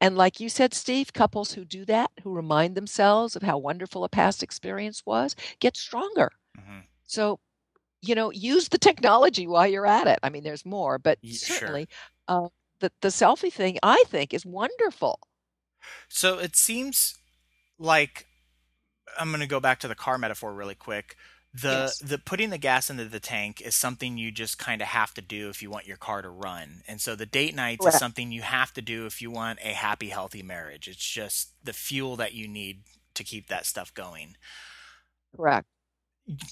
and 0.00 0.16
like 0.16 0.40
you 0.40 0.48
said, 0.48 0.74
Steve, 0.74 1.12
couples 1.12 1.52
who 1.54 1.64
do 1.64 1.84
that, 1.86 2.10
who 2.22 2.32
remind 2.34 2.74
themselves 2.74 3.34
of 3.34 3.42
how 3.42 3.58
wonderful 3.58 4.04
a 4.04 4.08
past 4.08 4.42
experience 4.42 5.02
was, 5.06 5.34
get 5.58 5.76
stronger. 5.76 6.32
hmm 6.56 6.80
So, 7.04 7.40
you 8.02 8.14
know, 8.14 8.30
use 8.30 8.68
the 8.68 8.78
technology 8.78 9.46
while 9.46 9.66
you're 9.66 9.86
at 9.86 10.06
it. 10.06 10.18
I 10.22 10.30
mean, 10.30 10.44
there's 10.44 10.64
more, 10.64 10.98
but 10.98 11.18
Ye- 11.22 11.38
sure. 11.38 11.58
certainly 11.58 11.88
uh, 12.28 12.48
the, 12.80 12.92
the 13.02 13.08
selfie 13.08 13.52
thing, 13.52 13.78
I 13.82 14.02
think, 14.08 14.34
is 14.34 14.46
wonderful. 14.46 15.20
So 16.08 16.38
it 16.38 16.56
seems 16.56 17.16
like 17.78 18.26
I'm 19.18 19.30
going 19.30 19.40
to 19.40 19.46
go 19.46 19.60
back 19.60 19.80
to 19.80 19.88
the 19.88 19.94
car 19.94 20.18
metaphor 20.18 20.54
really 20.54 20.74
quick 20.74 21.16
the 21.54 21.94
Yes. 21.96 21.98
the 22.02 22.18
putting 22.18 22.50
the 22.50 22.58
gas 22.58 22.90
into 22.90 23.06
the 23.06 23.20
tank 23.20 23.62
is 23.62 23.74
something 23.74 24.18
you 24.18 24.30
just 24.30 24.58
kind 24.58 24.82
of 24.82 24.88
have 24.88 25.14
to 25.14 25.22
do 25.22 25.48
if 25.48 25.62
you 25.62 25.70
want 25.70 25.86
your 25.86 25.96
car 25.96 26.20
to 26.20 26.28
run 26.28 26.82
and 26.86 27.00
so 27.00 27.16
the 27.16 27.24
date 27.24 27.54
nights 27.54 27.86
is 27.86 27.94
something 27.94 28.30
you 28.30 28.42
have 28.42 28.72
to 28.74 28.82
do 28.82 29.06
if 29.06 29.22
you 29.22 29.30
want 29.30 29.58
a 29.62 29.68
happy 29.72 30.10
healthy 30.10 30.42
marriage 30.42 30.86
it's 30.86 31.04
just 31.08 31.54
the 31.64 31.72
fuel 31.72 32.16
that 32.16 32.34
you 32.34 32.46
need 32.46 32.82
to 33.14 33.24
keep 33.24 33.46
that 33.48 33.64
stuff 33.64 33.94
going 33.94 34.36
Correct. 35.36 35.66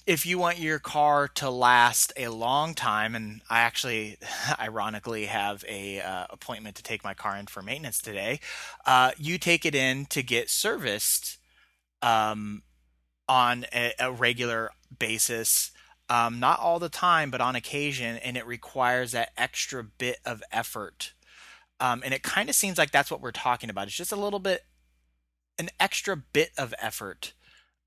If 0.06 0.24
you 0.24 0.38
want 0.38 0.58
your 0.58 0.78
car 0.78 1.26
to 1.26 1.50
last 1.50 2.12
a 2.16 2.28
long 2.28 2.74
time 2.74 3.14
and 3.14 3.40
i 3.50 3.60
actually 3.60 4.16
ironically 4.60 5.26
have 5.26 5.64
a 5.68 6.00
uh, 6.00 6.26
appointment 6.30 6.76
to 6.76 6.82
take 6.82 7.02
my 7.02 7.14
car 7.14 7.36
in 7.36 7.46
for 7.46 7.62
maintenance 7.62 8.00
today 8.00 8.38
uh, 8.86 9.10
you 9.18 9.38
take 9.38 9.64
it 9.64 9.74
in 9.74 10.06
to 10.06 10.22
get 10.22 10.48
serviced 10.48 11.38
um, 12.02 12.62
on 13.28 13.64
a, 13.74 13.92
a 13.98 14.12
regular 14.12 14.70
basis 14.98 15.72
um, 16.08 16.38
not 16.38 16.58
all 16.60 16.78
the 16.78 16.88
time 16.88 17.30
but 17.30 17.40
on 17.40 17.56
occasion 17.56 18.16
and 18.18 18.36
it 18.36 18.46
requires 18.46 19.12
that 19.12 19.30
extra 19.36 19.82
bit 19.82 20.18
of 20.24 20.42
effort. 20.52 21.12
Um, 21.80 22.02
and 22.04 22.14
it 22.14 22.22
kind 22.22 22.48
of 22.48 22.54
seems 22.54 22.78
like 22.78 22.90
that's 22.90 23.10
what 23.10 23.20
we're 23.20 23.32
talking 23.32 23.70
about. 23.70 23.86
It's 23.86 23.96
just 23.96 24.12
a 24.12 24.16
little 24.16 24.38
bit 24.38 24.64
an 25.58 25.70
extra 25.78 26.16
bit 26.16 26.50
of 26.58 26.74
effort 26.80 27.32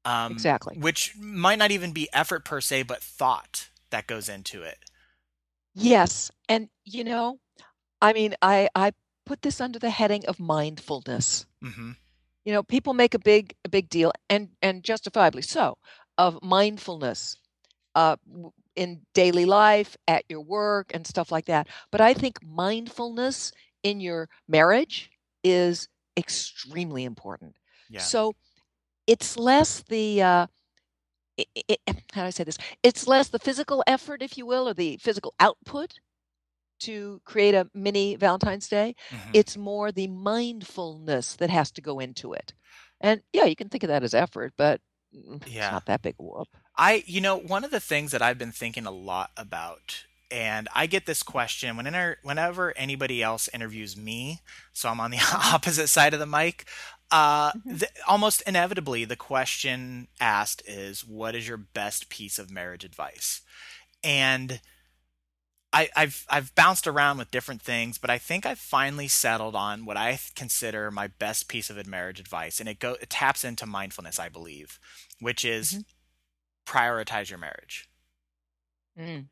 um, 0.08 0.32
Exactly. 0.32 0.78
which 0.78 1.16
might 1.18 1.60
not 1.60 1.72
even 1.72 1.92
be 1.92 2.08
effort 2.14 2.46
per 2.46 2.62
se, 2.62 2.84
but 2.84 3.04
thought 3.04 3.70
that 3.90 4.08
goes 4.08 4.30
into 4.30 4.64
it. 4.64 4.78
Yes. 5.76 6.32
And 6.50 6.70
you 6.86 7.04
know, 7.04 7.40
I 8.02 8.14
mean, 8.14 8.36
I 8.42 8.70
I 8.74 8.94
put 9.26 9.42
this 9.42 9.60
under 9.60 9.80
the 9.80 9.90
heading 9.90 10.26
of 10.26 10.40
mindfulness. 10.40 11.46
hmm 11.62 11.92
You 12.46 12.54
know, 12.54 12.64
people 12.64 12.94
make 12.94 13.14
a 13.14 13.20
big 13.20 13.54
a 13.66 13.70
big 13.70 13.90
deal 13.90 14.12
and 14.30 14.50
and 14.62 14.84
justifiably 14.84 15.42
so 15.42 15.78
of 16.18 16.42
mindfulness 16.42 17.36
uh 17.94 18.16
in 18.76 19.02
daily 19.14 19.46
life, 19.46 19.98
at 20.08 20.24
your 20.30 20.42
work 20.42 20.92
and 20.94 21.06
stuff 21.06 21.32
like 21.32 21.46
that. 21.46 21.68
But 21.92 22.00
I 22.00 22.14
think 22.14 22.38
mindfulness 22.44 23.52
in 23.84 24.00
your 24.00 24.30
marriage 24.48 25.10
is 25.44 25.90
extremely 26.16 27.04
important. 27.04 27.56
Yeah. 27.90 28.02
So 28.02 28.36
it's 29.08 29.38
less 29.38 29.82
the 29.88 30.22
uh, 30.22 30.48
i 31.40 31.46
i 31.70 31.78
how 32.14 32.22
do 32.24 32.28
I 32.28 32.32
say 32.32 32.44
this? 32.44 32.58
It's 32.84 33.08
less 33.08 33.30
the 33.30 33.40
physical 33.40 33.84
effort, 33.88 34.22
if 34.22 34.38
you 34.38 34.46
will, 34.46 34.68
or 34.70 34.74
the 34.74 34.98
physical 34.98 35.34
output 35.40 35.96
to 36.82 37.22
create 37.26 37.56
a 37.56 37.70
mini 37.74 38.16
Valentine's 38.16 38.68
Day. 38.68 38.96
Mhm. 39.12 39.32
It's 39.34 39.58
more 39.58 39.92
the 39.92 40.08
mindfulness 40.08 41.36
that 41.36 41.50
has 41.50 41.72
to 41.72 41.82
go 41.82 42.00
into 42.00 42.34
it. 42.34 42.54
And 43.02 43.22
yeah, 43.34 43.46
you 43.46 43.56
can 43.56 43.70
think 43.70 43.84
of 43.84 43.90
that 43.90 44.04
as 44.04 44.14
effort, 44.14 44.54
but 44.58 44.82
mm, 45.16 45.42
it's 45.44 45.52
Yeah. 45.52 45.72
not 45.72 45.86
that 45.86 46.02
big 46.02 46.16
a 46.20 46.24
whoop. 46.24 46.48
I, 46.76 47.04
you 47.08 47.22
know, 47.22 47.36
one 47.36 47.64
of 47.64 47.72
the 47.72 47.80
things 47.80 48.12
that 48.12 48.22
I've 48.22 48.38
been 48.38 48.52
thinking 48.52 48.86
a 48.86 48.92
lot 48.92 49.32
about, 49.36 50.06
and 50.30 50.68
I 50.76 50.86
get 50.86 51.06
this 51.08 51.24
question 51.24 51.76
whenever, 51.78 52.18
whenever 52.22 52.78
anybody 52.78 53.24
else 53.24 53.50
interviews 53.54 53.98
me, 53.98 54.42
so 54.74 54.90
I'm 54.90 55.00
on 55.00 55.10
the 55.12 55.20
opposite 55.34 55.88
side 55.88 56.14
of 56.14 56.20
the 56.20 56.28
mic. 56.28 56.68
Uh, 57.12 57.52
Mhm. 57.54 57.80
the, 57.80 57.90
almost 58.08 58.42
inevitably, 58.44 59.06
the 59.06 59.16
question 59.16 60.08
asked 60.20 60.62
is, 60.68 61.06
"What 61.06 61.36
is 61.36 61.48
your 61.48 61.58
best 61.58 62.10
piece 62.10 62.38
of 62.38 62.52
marriage 62.52 62.84
advice?" 62.84 63.42
And 64.04 64.62
I, 65.74 65.90
I've 65.96 66.26
I've 66.30 66.56
bounced 66.56 66.88
around 66.88 67.18
with 67.18 67.30
different 67.32 67.62
things, 67.62 67.98
but 67.98 68.10
I 68.10 68.18
think 68.18 68.46
I've 68.46 68.60
finally 68.60 69.08
settled 69.08 69.54
on 69.56 69.86
what 69.86 69.98
I 69.98 70.18
consider 70.36 70.90
my 70.92 71.08
best 71.08 71.48
piece 71.50 71.70
of 71.70 71.86
marriage 71.88 72.20
advice, 72.20 72.60
and 72.60 72.70
it 72.70 72.80
go 72.80 72.94
it 73.02 73.10
taps 73.10 73.44
into 73.44 73.66
mindfulness, 73.66 74.18
I 74.20 74.30
believe, 74.30 74.80
which 75.20 75.44
is 75.44 75.80
Mhm. 75.80 75.84
prioritize 76.68 77.30
your 77.30 77.40
marriage 77.40 77.90
Mm, 78.98 79.28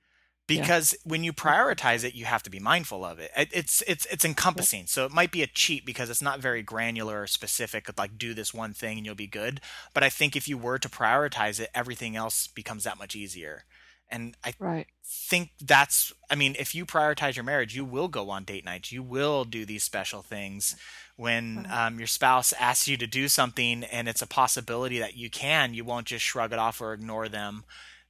because 0.48 0.96
when 1.04 1.24
you 1.24 1.34
prioritize 1.34 2.04
it 2.04 2.14
you 2.16 2.25
have 2.25 2.44
to 2.44 2.50
be 2.50 2.60
mindful 2.60 3.04
of 3.04 3.20
it. 3.20 3.32
It- 3.36 3.50
it's 3.52 3.82
it's 3.88 4.06
it's 4.08 4.25
encompassing. 4.25 4.88
So 4.88 5.06
it 5.06 5.12
might 5.12 5.32
be 5.32 5.42
a 5.44 5.48
cheat 5.48 5.86
because 5.86 6.10
it's 6.10 6.22
not 6.22 6.40
very 6.40 6.62
granular 6.62 7.22
or 7.24 7.28
specific 7.28 7.90
like 7.98 8.18
do 8.18 8.34
this 8.34 8.54
one 8.54 8.74
thing 8.74 8.98
and 8.98 9.06
you'll 9.06 9.15
be 9.15 9.28
good. 9.28 9.62
But 9.93 10.04
i 10.04 10.10
think 10.10 10.36
if 10.36 10.48
you 10.48 10.58
were 10.58 10.80
to 10.80 10.89
prioritize 10.89 11.60
it 11.60 11.69
everything 11.74 12.15
else 12.15 12.48
becomes 12.48 12.84
that 12.84 12.98
much 13.00 13.15
easier. 13.15 13.63
And 14.10 14.36
i 14.43 14.54
right. 14.60 14.88
think 15.04 15.52
that's 15.60 16.13
i 16.30 16.36
mean 16.36 16.56
if 16.60 16.76
you 16.76 16.86
prioritize 16.86 17.36
your 17.36 17.43
marriage 17.43 17.76
you 17.76 17.84
will 17.84 18.08
go 18.08 18.30
on 18.30 18.43
date 18.43 18.65
nights. 18.65 18.91
You 18.91 19.02
will 19.04 19.46
do 19.46 19.65
these 19.65 19.84
special 19.84 20.22
things 20.22 20.76
when 21.17 21.65
um, 21.72 21.98
your 21.98 22.08
spouse 22.08 22.54
asks 22.60 22.88
you 22.88 22.98
to 22.98 23.08
do 23.08 23.28
something 23.28 23.84
and 23.86 24.08
it's 24.08 24.22
a 24.22 24.28
possibility 24.28 25.00
that 25.00 25.15
you 25.15 25.30
can 25.30 25.74
you 25.74 25.84
won't 25.84 26.08
just 26.08 26.24
shrug 26.26 26.54
it 26.54 26.60
off 26.60 26.82
or 26.82 26.93
ignore 26.93 27.30
them 27.30 27.63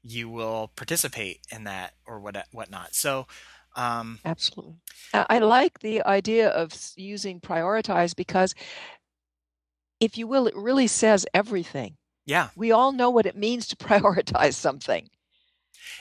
you 0.07 0.29
will 0.29 0.71
participate 0.75 1.39
in 1.51 1.63
that 1.65 1.93
or 2.05 2.19
what 2.19 2.45
whatnot 2.51 2.93
so 2.93 3.27
um, 3.75 4.19
Absolutely. 4.23 4.75
I 5.13 5.39
like 5.39 5.79
the 5.79 6.01
idea 6.03 6.49
of 6.49 6.73
using 6.95 7.39
prioritize 7.39 8.15
because, 8.15 8.55
if 9.99 10.17
you 10.17 10.27
will, 10.27 10.47
it 10.47 10.55
really 10.55 10.87
says 10.87 11.25
everything. 11.33 11.97
yeah 12.25 12.49
We 12.55 12.71
all 12.71 12.91
know 12.91 13.09
what 13.09 13.25
it 13.25 13.35
means 13.35 13.67
to 13.67 13.75
prioritize 13.77 14.53
something. 14.53 15.09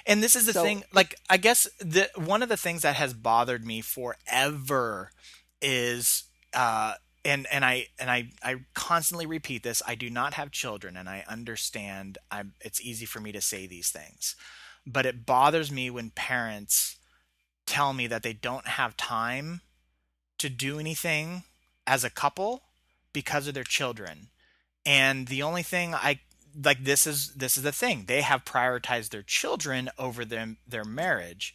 And 0.06 0.22
this 0.22 0.36
is 0.36 0.46
the 0.46 0.52
So 0.52 0.62
thing, 0.62 0.84
like 0.92 1.14
I 1.28 1.36
guess 1.36 1.66
the 1.78 2.08
one 2.16 2.42
of 2.42 2.48
the 2.48 2.56
things 2.56 2.82
that 2.82 2.96
has 2.96 3.14
bothered 3.14 3.64
me 3.64 3.80
forever 3.80 5.10
is 5.60 6.24
uh 6.52 6.94
and 7.24 7.46
and 7.50 7.64
I 7.64 7.87
and 7.98 8.10
I 8.10 8.30
I 8.42 8.56
constantly 8.74 9.26
repeat 9.26 9.62
this, 9.62 9.82
I 9.87 9.94
do 9.94 10.10
not 10.10 10.34
have 10.34 10.50
children 10.50 10.96
and 10.96 11.08
I 11.08 11.24
understand 11.28 12.18
I'm 12.30 12.54
it's 12.60 12.80
easy 12.80 13.06
for 13.06 13.20
me 13.20 13.32
to 13.32 13.40
say 13.40 13.66
these 13.66 13.90
things. 13.90 14.37
But 14.87 15.06
it 15.06 15.24
bothers 15.24 15.72
me 15.72 15.90
when 15.90 16.10
parents 16.10 16.96
tell 17.66 17.92
me 17.94 18.06
that 18.06 18.22
they 18.22 18.34
don't 18.34 18.66
have 18.66 18.96
time 18.96 19.62
to 20.38 20.50
do 20.50 20.78
anything 20.78 21.44
as 21.87 22.04
a 22.04 22.10
couple 22.10 22.62
because 23.12 23.46
of 23.46 23.54
their 23.54 23.64
children. 23.64 24.28
And 24.84 25.28
the 25.28 25.42
only 25.42 25.62
thing 25.62 25.94
I 25.94 26.20
like 26.62 26.84
this 26.84 27.06
is 27.06 27.34
this 27.34 27.56
is 27.56 27.62
the 27.62 27.72
thing. 27.72 28.04
They 28.06 28.20
have 28.20 28.44
prioritized 28.44 29.10
their 29.10 29.22
children 29.22 29.90
over 29.98 30.24
them 30.24 30.58
their 30.66 30.84
marriage. 30.84 31.54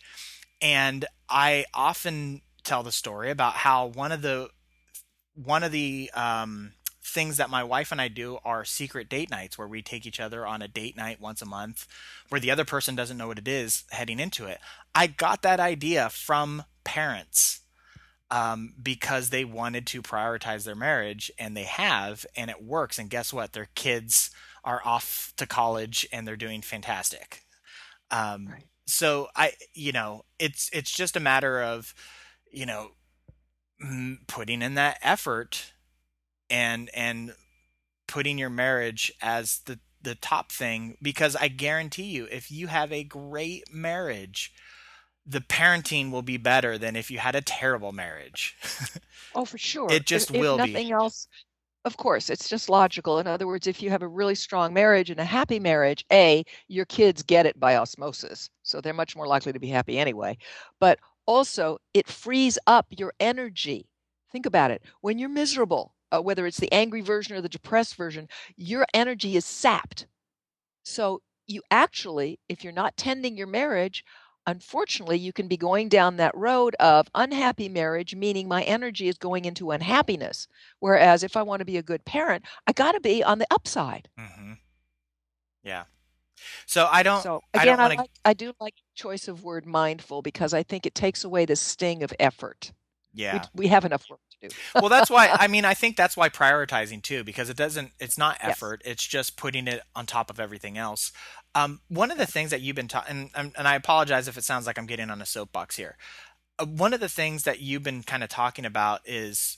And 0.61 1.05
I 1.29 1.65
often 1.73 2.41
tell 2.63 2.83
the 2.83 2.91
story 2.91 3.29
about 3.29 3.53
how 3.53 3.85
one 3.85 4.11
of 4.11 4.21
the 4.21 4.49
one 5.43 5.63
of 5.63 5.71
the 5.71 6.09
um 6.13 6.73
things 7.03 7.37
that 7.37 7.49
my 7.49 7.63
wife 7.63 7.91
and 7.91 7.99
I 7.99 8.07
do 8.07 8.37
are 8.45 8.63
secret 8.63 9.09
date 9.09 9.31
nights 9.31 9.57
where 9.57 9.67
we 9.67 9.81
take 9.81 10.05
each 10.05 10.19
other 10.19 10.45
on 10.45 10.61
a 10.61 10.67
date 10.67 10.95
night 10.95 11.19
once 11.19 11.41
a 11.41 11.45
month 11.45 11.87
where 12.29 12.39
the 12.39 12.51
other 12.51 12.65
person 12.65 12.95
doesn't 12.95 13.17
know 13.17 13.27
what 13.27 13.39
it 13.39 13.47
is 13.47 13.83
heading 13.89 14.19
into 14.19 14.45
it. 14.45 14.59
I 14.93 15.07
got 15.07 15.41
that 15.41 15.59
idea 15.59 16.09
from 16.09 16.63
parents 16.83 17.61
um, 18.31 18.73
because 18.81 19.29
they 19.29 19.43
wanted 19.45 19.87
to 19.87 20.01
prioritize 20.01 20.63
their 20.65 20.75
marriage 20.75 21.31
and 21.39 21.57
they 21.57 21.63
have, 21.63 22.25
and 22.35 22.49
it 22.49 22.63
works. 22.63 22.99
And 22.99 23.09
guess 23.09 23.33
what? 23.33 23.53
Their 23.53 23.69
kids 23.75 24.29
are 24.63 24.81
off 24.85 25.33
to 25.37 25.47
college 25.47 26.07
and 26.11 26.27
they're 26.27 26.35
doing 26.35 26.61
fantastic. 26.61 27.43
Um, 28.11 28.47
Right. 28.47 28.63
So 28.87 29.27
I, 29.35 29.53
you 29.73 29.91
know, 29.91 30.23
it's 30.39 30.69
it's 30.73 30.91
just 30.91 31.15
a 31.15 31.19
matter 31.19 31.61
of, 31.61 31.93
you 32.51 32.65
know, 32.65 32.91
putting 34.27 34.61
in 34.61 34.75
that 34.75 34.97
effort 35.01 35.73
and 36.49 36.89
and 36.93 37.33
putting 38.07 38.37
your 38.37 38.49
marriage 38.49 39.11
as 39.21 39.59
the 39.65 39.79
the 40.01 40.15
top 40.15 40.51
thing 40.51 40.97
because 41.01 41.35
I 41.35 41.47
guarantee 41.49 42.03
you 42.03 42.27
if 42.31 42.51
you 42.51 42.67
have 42.67 42.91
a 42.91 43.03
great 43.03 43.73
marriage 43.73 44.51
the 45.29 45.41
parenting 45.41 46.09
will 46.11 46.23
be 46.23 46.37
better 46.37 46.77
than 46.77 46.95
if 46.95 47.11
you 47.11 47.19
had 47.19 47.35
a 47.35 47.41
terrible 47.41 47.91
marriage. 47.91 48.57
Oh, 49.35 49.45
for 49.45 49.59
sure. 49.59 49.91
It 49.91 50.07
just 50.07 50.31
if, 50.31 50.37
if 50.37 50.41
will 50.41 50.57
be. 50.57 50.73
nothing 50.73 50.91
else, 50.91 51.27
of 51.85 51.97
course, 51.97 52.31
it's 52.31 52.49
just 52.49 52.67
logical. 52.67 53.19
In 53.19 53.27
other 53.27 53.45
words, 53.45 53.67
if 53.67 53.79
you 53.79 53.91
have 53.91 54.01
a 54.01 54.07
really 54.07 54.33
strong 54.33 54.73
marriage 54.73 55.11
and 55.11 55.19
a 55.19 55.23
happy 55.23 55.59
marriage, 55.59 56.03
A, 56.11 56.43
your 56.67 56.85
kids 56.85 57.21
get 57.21 57.45
it 57.45 57.59
by 57.59 57.75
osmosis. 57.75 58.49
So 58.63 58.81
they're 58.81 58.91
much 58.91 59.15
more 59.15 59.27
likely 59.27 59.53
to 59.53 59.59
be 59.59 59.67
happy 59.67 59.99
anyway. 59.99 60.35
But 60.79 60.99
also, 61.29 61.77
it 61.93 62.07
frees 62.07 62.57
up 62.65 62.87
your 62.89 63.13
energy. 63.19 63.87
Think 64.31 64.47
about 64.47 64.71
it. 64.71 64.81
When 65.01 65.19
you're 65.19 65.29
miserable, 65.29 65.93
uh, 66.11 66.21
whether 66.23 66.47
it's 66.47 66.59
the 66.59 66.73
angry 66.73 67.01
version 67.01 67.37
or 67.37 67.41
the 67.41 67.47
depressed 67.47 67.95
version, 67.95 68.27
your 68.57 68.87
energy 68.95 69.35
is 69.35 69.45
sapped. 69.45 70.07
So 70.81 71.21
you 71.45 71.61
actually, 71.69 72.39
if 72.49 72.63
you're 72.63 72.73
not 72.73 72.97
tending 72.97 73.37
your 73.37 73.45
marriage, 73.45 74.03
unfortunately, 74.47 75.19
you 75.19 75.31
can 75.31 75.47
be 75.47 75.55
going 75.55 75.87
down 75.87 76.17
that 76.17 76.35
road 76.35 76.75
of 76.79 77.07
unhappy 77.13 77.69
marriage, 77.69 78.15
meaning 78.15 78.47
my 78.47 78.63
energy 78.63 79.07
is 79.07 79.19
going 79.19 79.45
into 79.45 79.69
unhappiness. 79.69 80.47
Whereas 80.79 81.23
if 81.23 81.37
I 81.37 81.43
want 81.43 81.59
to 81.59 81.65
be 81.65 81.77
a 81.77 81.83
good 81.83 82.05
parent, 82.05 82.43
I 82.65 82.73
got 82.73 82.93
to 82.93 82.99
be 82.99 83.23
on 83.23 83.37
the 83.37 83.47
upside. 83.51 84.09
hmm 84.17 84.53
Yeah. 85.63 85.83
So 86.65 86.87
I 86.91 87.03
don't. 87.03 87.21
So 87.21 87.41
I 87.53 87.63
again, 87.63 87.77
don't 87.77 87.79
I, 87.79 87.83
want 87.83 87.93
to. 87.93 87.99
like, 87.99 88.11
I 88.25 88.33
do 88.33 88.53
like 88.59 88.75
choice 88.95 89.27
of 89.27 89.43
word 89.43 89.65
mindful 89.65 90.21
because 90.21 90.53
I 90.53 90.63
think 90.63 90.85
it 90.85 90.95
takes 90.95 91.23
away 91.23 91.45
the 91.45 91.55
sting 91.55 92.03
of 92.03 92.13
effort. 92.19 92.71
Yeah. 93.13 93.43
We, 93.53 93.65
we 93.65 93.67
have 93.67 93.85
enough 93.85 94.05
work 94.09 94.19
to 94.41 94.47
do. 94.47 94.55
well, 94.75 94.89
that's 94.89 95.09
why 95.09 95.29
I 95.31 95.47
mean 95.49 95.65
I 95.65 95.73
think 95.73 95.97
that's 95.97 96.15
why 96.15 96.29
prioritizing 96.29 97.01
too 97.01 97.23
because 97.23 97.49
it 97.49 97.57
doesn't 97.57 97.91
it's 97.99 98.17
not 98.17 98.37
effort, 98.41 98.81
yes. 98.83 98.93
it's 98.93 99.07
just 99.07 99.37
putting 99.37 99.67
it 99.67 99.81
on 99.95 100.05
top 100.05 100.29
of 100.29 100.39
everything 100.39 100.77
else. 100.77 101.11
Um, 101.55 101.81
one 101.87 102.11
of 102.11 102.17
the 102.17 102.25
things 102.25 102.51
that 102.51 102.61
you've 102.61 102.75
been 102.75 102.87
talking, 102.87 103.31
and, 103.35 103.53
and 103.57 103.67
I 103.67 103.75
apologize 103.75 104.27
if 104.27 104.37
it 104.37 104.43
sounds 104.43 104.67
like 104.67 104.77
I'm 104.77 104.85
getting 104.85 105.09
on 105.09 105.21
a 105.21 105.25
soapbox 105.25 105.77
here. 105.77 105.97
Uh, 106.59 106.65
one 106.65 106.93
of 106.93 106.99
the 106.99 107.09
things 107.09 107.43
that 107.43 107.59
you've 107.59 107.83
been 107.83 108.03
kind 108.03 108.23
of 108.23 108.29
talking 108.29 108.65
about 108.65 109.01
is 109.05 109.57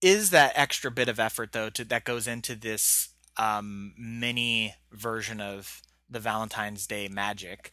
is 0.00 0.30
that 0.30 0.52
extra 0.54 0.90
bit 0.90 1.08
of 1.08 1.18
effort 1.18 1.52
though 1.52 1.70
to, 1.70 1.84
that 1.84 2.04
goes 2.04 2.26
into 2.26 2.54
this 2.54 3.10
um, 3.36 3.94
mini 3.98 4.74
version 4.92 5.40
of 5.40 5.82
the 6.08 6.20
Valentine's 6.20 6.86
Day 6.86 7.08
magic. 7.08 7.72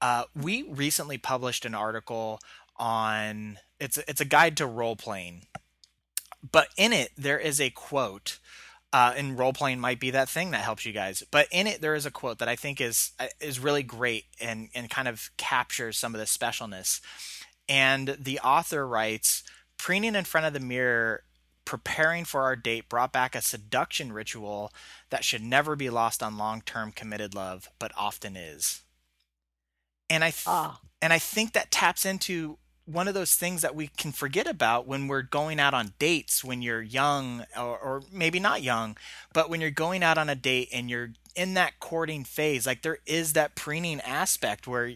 Uh, 0.00 0.24
we 0.34 0.62
recently 0.62 1.18
published 1.18 1.64
an 1.64 1.74
article 1.74 2.38
on 2.76 3.58
it's 3.80 3.96
it's 4.08 4.20
a 4.20 4.26
guide 4.26 4.56
to 4.58 4.66
role 4.66 4.96
playing, 4.96 5.46
but 6.50 6.68
in 6.76 6.92
it 6.92 7.10
there 7.16 7.38
is 7.38 7.60
a 7.60 7.70
quote. 7.70 8.38
Uh, 8.92 9.12
and 9.16 9.38
role 9.38 9.52
playing 9.52 9.78
might 9.78 10.00
be 10.00 10.10
that 10.10 10.28
thing 10.28 10.52
that 10.52 10.62
helps 10.62 10.86
you 10.86 10.92
guys, 10.92 11.22
but 11.30 11.48
in 11.50 11.66
it 11.66 11.80
there 11.82 11.94
is 11.94 12.06
a 12.06 12.10
quote 12.10 12.38
that 12.38 12.48
I 12.48 12.56
think 12.56 12.80
is 12.80 13.12
uh, 13.18 13.26
is 13.40 13.58
really 13.58 13.82
great 13.82 14.24
and 14.40 14.68
and 14.74 14.88
kind 14.88 15.08
of 15.08 15.30
captures 15.36 15.98
some 15.98 16.14
of 16.14 16.20
the 16.20 16.26
specialness. 16.26 17.00
And 17.68 18.16
the 18.20 18.38
author 18.40 18.86
writes, 18.86 19.42
"Preening 19.76 20.14
in 20.14 20.24
front 20.24 20.46
of 20.46 20.52
the 20.52 20.60
mirror 20.60 21.24
preparing 21.66 22.24
for 22.24 22.42
our 22.42 22.56
date 22.56 22.88
brought 22.88 23.12
back 23.12 23.34
a 23.34 23.42
seduction 23.42 24.12
ritual 24.12 24.72
that 25.10 25.24
should 25.24 25.42
never 25.42 25.76
be 25.76 25.90
lost 25.90 26.22
on 26.22 26.38
long-term 26.38 26.92
committed 26.92 27.34
love, 27.34 27.68
but 27.78 27.92
often 27.98 28.36
is. 28.36 28.80
And 30.08 30.24
I 30.24 30.30
th- 30.30 30.44
ah. 30.46 30.80
and 31.02 31.12
I 31.12 31.18
think 31.18 31.52
that 31.52 31.70
taps 31.70 32.06
into 32.06 32.56
one 32.86 33.08
of 33.08 33.14
those 33.14 33.34
things 33.34 33.62
that 33.62 33.74
we 33.74 33.88
can 33.88 34.12
forget 34.12 34.46
about 34.46 34.86
when 34.86 35.08
we're 35.08 35.22
going 35.22 35.58
out 35.58 35.74
on 35.74 35.92
dates 35.98 36.44
when 36.44 36.62
you're 36.62 36.80
young 36.80 37.44
or, 37.58 37.76
or 37.76 38.02
maybe 38.12 38.38
not 38.38 38.62
young, 38.62 38.96
but 39.32 39.50
when 39.50 39.60
you're 39.60 39.70
going 39.70 40.04
out 40.04 40.16
on 40.16 40.28
a 40.28 40.36
date 40.36 40.68
and 40.72 40.88
you're 40.88 41.10
in 41.34 41.54
that 41.54 41.80
courting 41.80 42.22
phase, 42.22 42.64
like 42.64 42.82
there 42.82 42.98
is 43.04 43.32
that 43.32 43.56
preening 43.56 44.00
aspect 44.02 44.68
where 44.68 44.92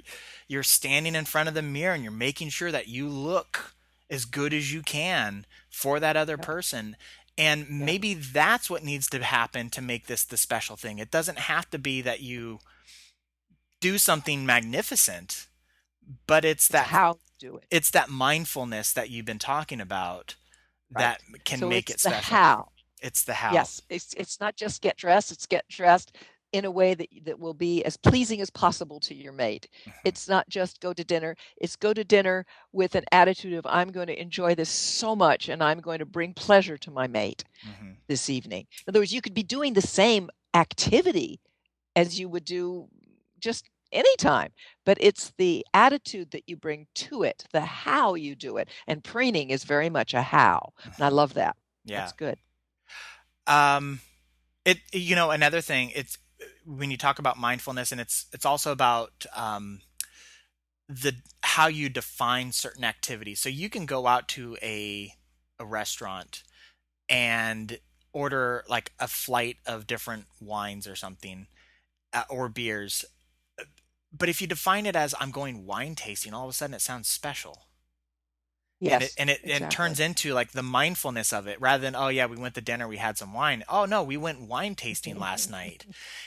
you're 0.47 0.63
standing 0.63 1.17
in 1.17 1.25
front 1.25 1.49
of 1.49 1.55
the 1.55 1.63
mirror 1.63 1.93
and 1.93 2.05
you're 2.05 2.13
making 2.13 2.49
sure 2.49 2.71
that 2.71 2.87
you 2.87 3.09
look 3.09 3.75
as 4.09 4.25
good 4.25 4.55
as 4.55 4.73
you 4.73 4.83
can 4.83 5.45
for 5.71 6.01
that 6.01 6.17
other 6.17 6.37
person. 6.37 6.97
And 7.39 7.71
maybe 7.71 8.13
that's 8.13 8.69
what 8.69 8.85
needs 8.85 9.09
to 9.11 9.23
happen 9.23 9.71
to 9.71 9.81
make 9.81 10.07
this 10.07 10.25
the 10.25 10.37
special 10.37 10.77
thing. 10.77 10.99
It 10.99 11.11
doesn't 11.11 11.39
have 11.39 11.71
to 11.71 11.79
be 11.79 12.03
that 12.03 12.21
you 12.21 12.59
do 13.81 13.97
something 13.97 14.45
magnificent, 14.45 15.47
but 16.27 16.45
it's 16.45 16.69
that 16.69 16.89
how 16.89 17.19
do 17.39 17.57
it. 17.57 17.65
It's 17.71 17.91
that 17.93 18.11
mindfulness 18.11 18.93
that 18.93 19.09
you've 19.09 19.25
been 19.25 19.39
talking 19.39 19.81
about 19.81 20.35
right. 20.93 21.19
that 21.33 21.45
can 21.45 21.61
so 21.61 21.69
make 21.69 21.89
it 21.89 22.01
special. 22.01 22.37
how. 22.37 22.69
It's 23.01 23.25
the 23.25 23.35
how. 23.35 23.55
Yes, 23.55 23.81
it's 23.89 24.13
it's 24.15 24.39
not 24.41 24.57
just 24.57 24.83
get 24.83 24.99
dressed. 24.99 25.33
It's 25.33 25.47
get 25.47 25.67
dressed 25.69 26.15
in 26.53 26.65
a 26.65 26.71
way 26.71 26.95
that 26.95 27.09
that 27.25 27.39
will 27.39 27.55
be 27.55 27.85
as 27.85 27.97
pleasing 27.97 28.41
as 28.41 28.51
possible 28.51 29.01
to 29.01 29.15
your 29.15 29.33
mate. 29.33 29.69
Mm-hmm. 29.83 29.91
It's 30.05 30.29
not 30.29 30.49
just 30.49 30.81
go 30.81 30.93
to 30.93 31.05
dinner, 31.05 31.37
it's 31.57 31.77
go 31.77 31.93
to 31.93 32.05
dinner 32.05 32.47
with 32.73 32.95
an 32.95 33.05
attitude 33.13 33.55
of 33.55 33.67
I'm 33.67 33.93
going 33.93 34.09
to 34.09 34.21
enjoy 34.21 34.55
this 34.55 34.71
so 34.71 35.15
much 35.15 35.49
and 35.49 35.63
I'm 35.63 35.81
going 35.81 36.01
to 36.01 36.07
bring 36.07 36.35
pleasure 36.35 36.77
to 36.79 36.91
my 36.91 37.07
mate 37.07 37.45
mm-hmm. 37.67 37.93
this 38.09 38.29
evening. 38.29 38.67
In 38.87 38.91
other 38.91 39.01
words, 39.01 39.13
you 39.13 39.21
could 39.21 39.35
be 39.35 39.43
doing 39.43 39.75
the 39.75 39.83
same 39.83 40.31
activity 40.55 41.41
as 41.95 42.19
you 42.19 42.29
would 42.29 42.45
do 42.45 42.89
just 43.39 43.69
anytime, 43.93 44.53
but 44.85 44.97
it's 45.01 45.33
the 45.37 45.67
attitude 45.75 46.31
that 46.31 46.49
you 46.49 46.57
bring 46.57 46.87
to 46.95 47.23
it, 47.23 47.45
the 47.53 47.61
how 47.63 48.15
you 48.15 48.35
do 48.35 48.57
it. 48.57 48.69
And 48.87 49.03
preening 49.03 49.51
is 49.51 49.65
very 49.65 49.91
much 49.91 50.15
a 50.15 50.23
how. 50.23 50.73
And 50.85 50.95
I 51.01 51.07
mm-hmm. 51.07 51.17
love 51.17 51.35
that. 51.35 51.57
Yeah. 51.85 52.01
That's 52.01 52.13
good. 52.13 52.39
Um 53.47 54.01
it 54.65 54.79
you 54.93 55.17
know 55.17 55.31
another 55.31 55.61
thing 55.61 55.91
it's 55.95 56.19
when 56.77 56.91
you 56.91 56.97
talk 56.97 57.19
about 57.19 57.39
mindfulness, 57.39 57.93
and 57.93 58.01
it's 58.01 58.27
it's 58.33 58.47
also 58.47 58.73
about 58.73 59.27
um, 59.35 59.81
the 60.89 61.15
how 61.43 61.67
you 61.67 61.89
define 61.89 62.53
certain 62.53 62.85
activities. 62.85 63.41
So 63.41 63.49
you 63.49 63.69
can 63.69 63.87
go 63.87 64.07
out 64.07 64.29
to 64.29 64.57
a 64.63 65.13
a 65.59 65.65
restaurant 65.65 66.43
and 67.09 67.79
order 68.13 68.65
like 68.69 68.93
a 68.99 69.09
flight 69.09 69.57
of 69.67 69.87
different 69.87 70.27
wines 70.41 70.87
or 70.87 70.97
something 70.97 71.47
uh, 72.13 72.25
or 72.29 72.49
beers. 72.49 73.05
But 74.13 74.29
if 74.29 74.41
you 74.41 74.47
define 74.47 74.87
it 74.87 74.97
as 74.97 75.15
I'm 75.21 75.31
going 75.31 75.67
wine 75.67 75.95
tasting, 75.95 76.35
all 76.35 76.45
of 76.45 76.51
a 76.51 76.53
sudden 76.53 76.75
it 76.75 76.81
sounds 76.81 77.09
special. 77.09 77.63
Yes, 78.83 78.93
and 78.93 79.03
it, 79.03 79.13
and 79.19 79.31
it, 79.31 79.41
exactly. 79.45 79.67
it, 79.67 79.71
turns 79.71 80.01
into 80.01 80.33
like 80.33 80.53
the 80.53 80.63
mindfulness 80.63 81.35
of 81.35 81.47
it 81.47 81.61
rather 81.61 81.83
than 81.83 81.95
oh 81.95 82.09
yeah 82.09 82.25
we 82.25 82.39
went 82.39 82.55
to 82.55 82.63
dinner 82.63 82.89
we 82.89 82.97
had 82.97 83.19
some 83.19 83.35
wine 83.35 83.63
oh 83.69 83.85
no 83.85 84.03
we 84.03 84.17
went 84.17 84.41
wine 84.41 84.75
tasting 84.75 85.19
last 85.19 85.51
night 85.51 85.85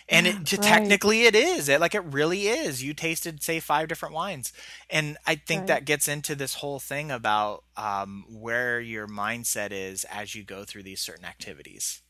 and 0.08 0.28
it, 0.28 0.36
right. 0.52 0.62
technically 0.62 1.24
it 1.24 1.34
is 1.36 1.68
it 1.68 1.82
like 1.82 1.96
it 1.96 2.04
really 2.04 2.48
is 2.48 2.84
you 2.84 2.94
tasted 2.94 3.42
say 3.42 3.60
five 3.60 3.88
different 3.88 4.14
wines 4.14 4.54
and 4.88 5.18
I 5.26 5.34
think 5.36 5.62
right. 5.62 5.68
that 5.70 5.86
gets 5.86 6.08
into 6.08 6.36
this 6.36 6.56
whole 6.56 6.80
thing 6.80 7.10
about 7.10 7.64
um, 7.76 8.26
where 8.30 8.80
your 8.80 9.08
mindset 9.08 9.72
is 9.72 10.06
as 10.06 10.36
you 10.36 10.44
go 10.44 10.64
through 10.64 10.84
these 10.84 11.02
certain 11.02 11.26
activities. 11.26 12.02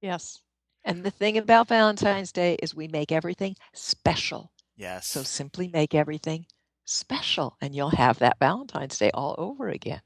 Yes, 0.00 0.42
and 0.84 1.02
the 1.02 1.10
thing 1.10 1.38
about 1.38 1.68
Valentine's 1.68 2.30
Day 2.30 2.56
is 2.62 2.74
we 2.74 2.88
make 2.88 3.10
everything 3.10 3.56
special. 3.72 4.52
Yes. 4.76 5.06
So 5.06 5.22
simply 5.22 5.68
make 5.68 5.94
everything 5.94 6.46
special 6.84 7.56
and 7.60 7.74
you'll 7.74 7.90
have 7.90 8.18
that 8.18 8.38
Valentine's 8.38 8.98
Day 8.98 9.10
all 9.12 9.34
over 9.38 9.68
again. 9.68 10.00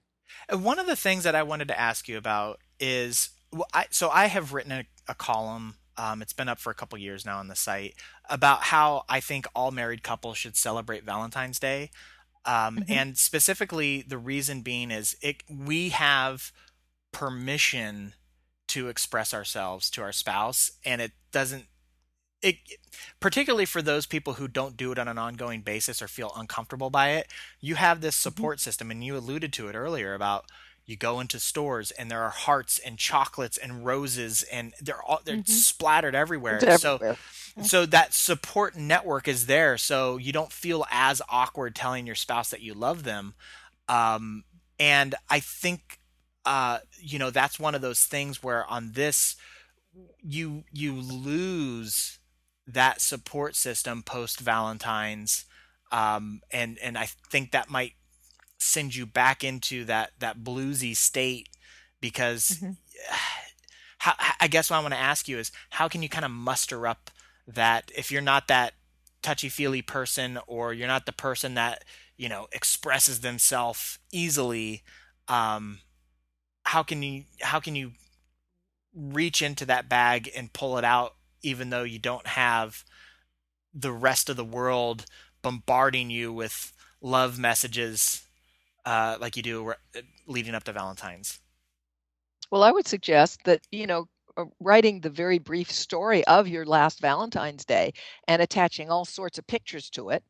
And 0.48 0.64
one 0.64 0.78
of 0.78 0.86
the 0.86 0.96
things 0.96 1.24
that 1.24 1.34
I 1.34 1.42
wanted 1.42 1.68
to 1.68 1.78
ask 1.78 2.08
you 2.08 2.16
about 2.16 2.60
is 2.80 3.30
I, 3.72 3.86
so 3.90 4.08
I 4.10 4.26
have 4.26 4.52
written 4.52 4.72
a, 4.72 4.84
a 5.08 5.14
column. 5.14 5.76
Um, 5.96 6.22
it's 6.22 6.32
been 6.32 6.48
up 6.48 6.58
for 6.58 6.70
a 6.70 6.74
couple 6.74 6.98
years 6.98 7.26
now 7.26 7.38
on 7.38 7.48
the 7.48 7.56
site 7.56 7.94
about 8.30 8.64
how 8.64 9.04
I 9.08 9.20
think 9.20 9.46
all 9.54 9.70
married 9.70 10.02
couples 10.02 10.38
should 10.38 10.56
celebrate 10.56 11.04
Valentine's 11.04 11.58
Day. 11.58 11.90
Um, 12.44 12.78
mm-hmm. 12.78 12.92
And 12.92 13.18
specifically, 13.18 14.02
the 14.06 14.18
reason 14.18 14.62
being 14.62 14.90
is 14.90 15.16
it, 15.20 15.42
we 15.50 15.90
have 15.90 16.52
permission 17.12 18.14
to 18.68 18.88
express 18.88 19.34
ourselves 19.34 19.90
to 19.90 20.02
our 20.02 20.12
spouse, 20.12 20.70
and 20.84 21.00
it 21.00 21.12
doesn't 21.32 21.66
it 22.42 22.56
particularly 23.20 23.64
for 23.64 23.82
those 23.82 24.06
people 24.06 24.34
who 24.34 24.48
don't 24.48 24.76
do 24.76 24.92
it 24.92 24.98
on 24.98 25.08
an 25.08 25.18
ongoing 25.18 25.60
basis 25.60 26.00
or 26.00 26.08
feel 26.08 26.32
uncomfortable 26.36 26.90
by 26.90 27.10
it 27.10 27.28
you 27.60 27.74
have 27.74 28.00
this 28.00 28.14
mm-hmm. 28.16 28.28
support 28.28 28.60
system 28.60 28.90
and 28.90 29.02
you 29.04 29.16
alluded 29.16 29.52
to 29.52 29.68
it 29.68 29.74
earlier 29.74 30.14
about 30.14 30.46
you 30.86 30.96
go 30.96 31.20
into 31.20 31.38
stores 31.38 31.90
and 31.92 32.10
there 32.10 32.22
are 32.22 32.30
hearts 32.30 32.78
and 32.78 32.96
chocolates 32.96 33.58
and 33.58 33.84
roses 33.84 34.44
and 34.50 34.72
they're 34.80 35.02
all 35.02 35.20
they're 35.24 35.36
mm-hmm. 35.36 35.52
splattered 35.52 36.14
everywhere 36.14 36.58
so 36.78 37.16
so 37.62 37.84
that 37.84 38.14
support 38.14 38.76
network 38.76 39.28
is 39.28 39.46
there 39.46 39.76
so 39.76 40.16
you 40.16 40.32
don't 40.32 40.52
feel 40.52 40.86
as 40.90 41.20
awkward 41.28 41.74
telling 41.74 42.06
your 42.06 42.16
spouse 42.16 42.50
that 42.50 42.62
you 42.62 42.72
love 42.72 43.04
them 43.04 43.34
um, 43.88 44.44
and 44.78 45.14
i 45.28 45.40
think 45.40 45.98
uh, 46.46 46.78
you 46.98 47.18
know 47.18 47.30
that's 47.30 47.60
one 47.60 47.74
of 47.74 47.82
those 47.82 48.04
things 48.04 48.42
where 48.42 48.64
on 48.66 48.92
this 48.92 49.36
you 50.22 50.64
you 50.72 50.94
lose 50.94 52.17
that 52.68 53.00
support 53.00 53.56
system 53.56 54.02
post 54.02 54.40
Valentine's, 54.40 55.44
um, 55.90 56.42
and 56.50 56.78
and 56.78 56.96
I 56.98 57.06
think 57.30 57.50
that 57.52 57.70
might 57.70 57.94
send 58.58 58.94
you 58.94 59.06
back 59.06 59.42
into 59.42 59.84
that 59.84 60.10
that 60.18 60.40
bluesy 60.40 60.94
state 60.94 61.48
because 62.00 62.50
mm-hmm. 62.50 62.72
how, 63.98 64.14
I 64.40 64.48
guess 64.48 64.70
what 64.70 64.76
I 64.76 64.80
want 64.80 64.94
to 64.94 65.00
ask 65.00 65.28
you 65.28 65.38
is 65.38 65.50
how 65.70 65.88
can 65.88 66.02
you 66.02 66.08
kind 66.08 66.24
of 66.24 66.30
muster 66.30 66.86
up 66.86 67.10
that 67.46 67.90
if 67.96 68.12
you're 68.12 68.22
not 68.22 68.48
that 68.48 68.74
touchy 69.22 69.48
feely 69.48 69.82
person 69.82 70.38
or 70.46 70.72
you're 70.72 70.86
not 70.86 71.06
the 71.06 71.12
person 71.12 71.54
that 71.54 71.84
you 72.16 72.28
know 72.28 72.46
expresses 72.52 73.20
themselves 73.20 73.98
easily 74.12 74.82
um, 75.28 75.78
how 76.64 76.82
can 76.82 77.02
you 77.02 77.24
how 77.40 77.58
can 77.60 77.74
you 77.74 77.92
reach 78.94 79.42
into 79.42 79.64
that 79.64 79.88
bag 79.88 80.30
and 80.36 80.52
pull 80.52 80.78
it 80.78 80.84
out 80.84 81.14
even 81.42 81.70
though 81.70 81.82
you 81.82 81.98
don't 81.98 82.26
have 82.26 82.84
the 83.74 83.92
rest 83.92 84.28
of 84.28 84.36
the 84.36 84.44
world 84.44 85.04
bombarding 85.42 86.10
you 86.10 86.32
with 86.32 86.72
love 87.00 87.38
messages 87.38 88.26
uh, 88.84 89.16
like 89.20 89.36
you 89.36 89.42
do 89.42 89.74
leading 90.26 90.54
up 90.54 90.64
to 90.64 90.72
Valentine's? 90.72 91.40
Well, 92.50 92.62
I 92.62 92.72
would 92.72 92.86
suggest 92.86 93.40
that, 93.44 93.60
you 93.70 93.86
know, 93.86 94.06
uh, 94.36 94.44
writing 94.60 95.00
the 95.00 95.10
very 95.10 95.38
brief 95.38 95.70
story 95.70 96.24
of 96.26 96.48
your 96.48 96.64
last 96.64 97.00
Valentine's 97.00 97.64
Day 97.64 97.92
and 98.26 98.40
attaching 98.40 98.90
all 98.90 99.04
sorts 99.04 99.38
of 99.38 99.46
pictures 99.46 99.90
to 99.90 100.10
it 100.10 100.24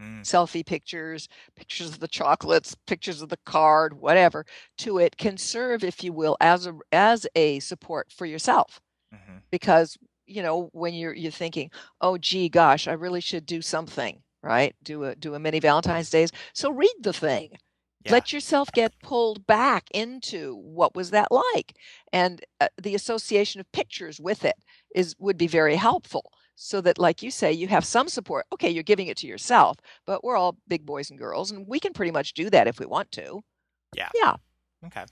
mm. 0.00 0.20
selfie 0.22 0.64
pictures, 0.64 1.28
pictures 1.56 1.90
of 1.90 2.00
the 2.00 2.08
chocolates, 2.08 2.76
pictures 2.86 3.22
of 3.22 3.28
the 3.28 3.38
card, 3.44 3.94
whatever 3.94 4.44
to 4.78 4.98
it 4.98 5.16
can 5.16 5.36
serve, 5.36 5.84
if 5.84 6.02
you 6.02 6.12
will, 6.12 6.36
as 6.40 6.66
a, 6.66 6.74
as 6.90 7.26
a 7.34 7.60
support 7.60 8.10
for 8.12 8.26
yourself. 8.26 8.80
Mm-hmm. 9.14 9.38
Because 9.50 9.96
you 10.32 10.42
know 10.42 10.68
when 10.72 10.94
you're 10.94 11.14
you're 11.14 11.32
thinking 11.32 11.70
oh 12.00 12.16
gee 12.18 12.48
gosh 12.48 12.88
i 12.88 12.92
really 12.92 13.20
should 13.20 13.46
do 13.46 13.60
something 13.62 14.22
right 14.42 14.74
do 14.82 15.04
a 15.04 15.14
do 15.14 15.34
a 15.34 15.38
mini 15.38 15.60
valentine's 15.60 16.10
days 16.10 16.32
so 16.52 16.70
read 16.70 16.96
the 17.02 17.12
thing 17.12 17.50
Yeah. 18.04 18.12
Let 18.12 18.32
yourself 18.32 18.68
get 18.72 18.98
pulled 19.00 19.46
back 19.46 19.84
into 19.94 20.56
what 20.56 20.94
was 20.96 21.10
that 21.10 21.28
like, 21.30 21.76
and 22.12 22.40
uh, 22.60 22.66
the 22.82 22.96
association 22.96 23.60
of 23.60 23.70
pictures 23.70 24.18
with 24.20 24.44
it 24.44 24.56
is 24.94 25.14
would 25.20 25.38
be 25.38 25.46
very 25.46 25.76
helpful. 25.76 26.24
So 26.56 26.80
that, 26.80 26.98
like 26.98 27.22
you 27.22 27.30
say, 27.30 27.52
you 27.52 27.68
have 27.68 27.84
some 27.84 28.08
support. 28.08 28.46
Okay, 28.52 28.70
you're 28.70 28.82
giving 28.92 29.06
it 29.06 29.16
to 29.18 29.28
yourself, 29.28 29.76
but 30.04 30.22
we're 30.24 30.36
all 30.36 30.58
big 30.66 30.84
boys 30.84 31.10
and 31.10 31.18
girls, 31.18 31.52
and 31.52 31.66
we 31.68 31.78
can 31.78 31.92
pretty 31.92 32.10
much 32.12 32.34
do 32.34 32.50
that 32.50 32.66
if 32.66 32.80
we 32.80 32.86
want 32.86 33.12
to. 33.12 33.42
Yeah. 33.94 34.08
Yeah. 34.14 34.34
Okay. 34.86 35.04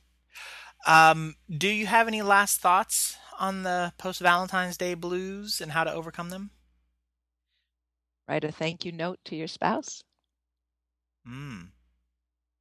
Um, 0.87 1.35
do 1.49 1.69
you 1.69 1.87
have 1.87 2.09
any 2.09 2.23
last 2.23 2.61
thoughts 2.61 3.17
on 3.41 3.65
the 3.65 3.93
post 3.99 4.21
Valentine's 4.21 4.77
Day 4.77 4.95
blues 4.95 5.61
and 5.61 5.73
how 5.73 5.83
to 5.83 5.93
overcome 5.93 6.31
them? 6.31 6.51
Write 8.29 8.45
a 8.45 8.53
thank 8.53 8.85
you 8.85 8.93
note 8.93 9.19
to 9.25 9.35
your 9.35 9.49
spouse. 9.49 10.05
Mm. 11.27 11.71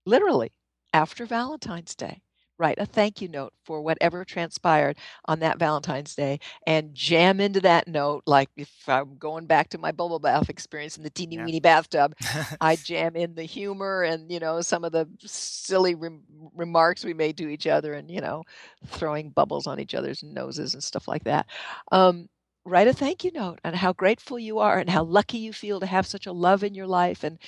Literally, 0.05 0.51
after 0.91 1.25
Valentine's 1.25 1.93
Day 1.93 2.21
write 2.59 2.77
a 2.77 2.85
thank 2.85 3.21
you 3.21 3.29
note 3.29 3.53
for 3.63 3.81
whatever 3.81 4.25
transpired 4.25 4.97
on 5.25 5.39
that 5.39 5.57
Valentine's 5.57 6.13
Day 6.13 6.39
and 6.67 6.93
jam 6.93 7.39
into 7.39 7.61
that 7.61 7.87
note. 7.87 8.23
Like 8.27 8.49
if 8.57 8.69
I'm 8.87 9.17
going 9.17 9.45
back 9.45 9.69
to 9.69 9.77
my 9.77 9.91
bubble 9.91 10.19
bath 10.19 10.49
experience 10.49 10.97
in 10.97 11.03
the 11.03 11.09
teeny 11.09 11.37
yeah. 11.37 11.45
weeny 11.45 11.59
bathtub, 11.59 12.13
I 12.61 12.75
jam 12.83 13.15
in 13.15 13.33
the 13.33 13.43
humor 13.43 14.03
and, 14.03 14.31
you 14.31 14.39
know, 14.39 14.61
some 14.61 14.83
of 14.83 14.91
the 14.91 15.07
silly 15.25 15.95
remarks 16.53 17.05
we 17.05 17.13
made 17.13 17.37
to 17.37 17.47
each 17.47 17.65
other 17.65 17.93
and, 17.93 18.11
you 18.11 18.21
know, 18.21 18.43
throwing 18.87 19.29
bubbles 19.29 19.65
on 19.65 19.79
each 19.79 19.95
other's 19.95 20.21
noses 20.21 20.73
and 20.73 20.83
stuff 20.83 21.07
like 21.07 21.23
that. 21.23 21.47
Um, 21.91 22.27
write 22.69 22.87
a 22.87 22.93
thank 22.93 23.23
you 23.23 23.31
note 23.31 23.59
on 23.63 23.73
how 23.73 23.93
grateful 23.93 24.39
you 24.39 24.59
are 24.59 24.77
and 24.79 24.89
how 24.89 25.03
lucky 25.03 25.37
you 25.37 25.51
feel 25.51 25.79
to 25.79 25.85
have 25.85 26.07
such 26.07 26.25
a 26.25 26.31
love 26.31 26.63
in 26.63 26.73
your 26.73 26.87
life 26.87 27.23
and 27.23 27.39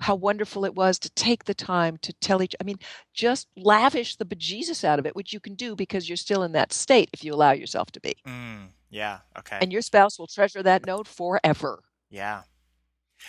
how 0.00 0.14
wonderful 0.14 0.64
it 0.64 0.74
was 0.74 0.98
to 0.98 1.10
take 1.10 1.44
the 1.44 1.54
time 1.54 1.96
to 1.98 2.12
tell 2.14 2.42
each 2.42 2.54
I 2.60 2.64
mean 2.64 2.78
just 3.12 3.48
lavish 3.56 4.16
the 4.16 4.24
bejesus 4.24 4.84
out 4.84 4.98
of 4.98 5.06
it 5.06 5.16
which 5.16 5.32
you 5.32 5.40
can 5.40 5.54
do 5.54 5.74
because 5.76 6.08
you're 6.08 6.16
still 6.16 6.42
in 6.42 6.52
that 6.52 6.72
state 6.72 7.10
if 7.12 7.24
you 7.24 7.32
allow 7.32 7.52
yourself 7.52 7.90
to 7.92 8.00
be. 8.00 8.16
Mm, 8.26 8.68
yeah, 8.90 9.20
okay. 9.38 9.58
And 9.60 9.72
your 9.72 9.82
spouse 9.82 10.18
will 10.18 10.26
treasure 10.26 10.62
that 10.62 10.86
note 10.86 11.06
forever. 11.08 11.82
Yeah. 12.10 12.42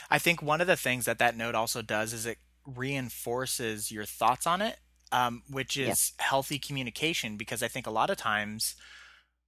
I 0.10 0.20
think 0.20 0.42
one 0.42 0.62
of 0.62 0.68
the 0.68 0.76
things 0.76 1.06
that 1.06 1.20
that 1.20 1.38
note 1.38 1.56
also 1.56 1.82
does 1.82 2.12
is 2.12 2.26
it 2.26 2.40
reinforces 2.66 3.92
your 3.92 4.06
thoughts 4.06 4.48
on 4.48 4.62
it 4.62 4.80
um, 5.12 5.44
which 5.50 5.78
is 5.78 6.14
yeah. 6.18 6.26
healthy 6.26 6.60
communication 6.60 7.38
because 7.38 7.64
I 7.64 7.68
think 7.68 7.88
a 7.88 7.92
lot 7.92 8.10
of 8.10 8.18
times 8.18 8.76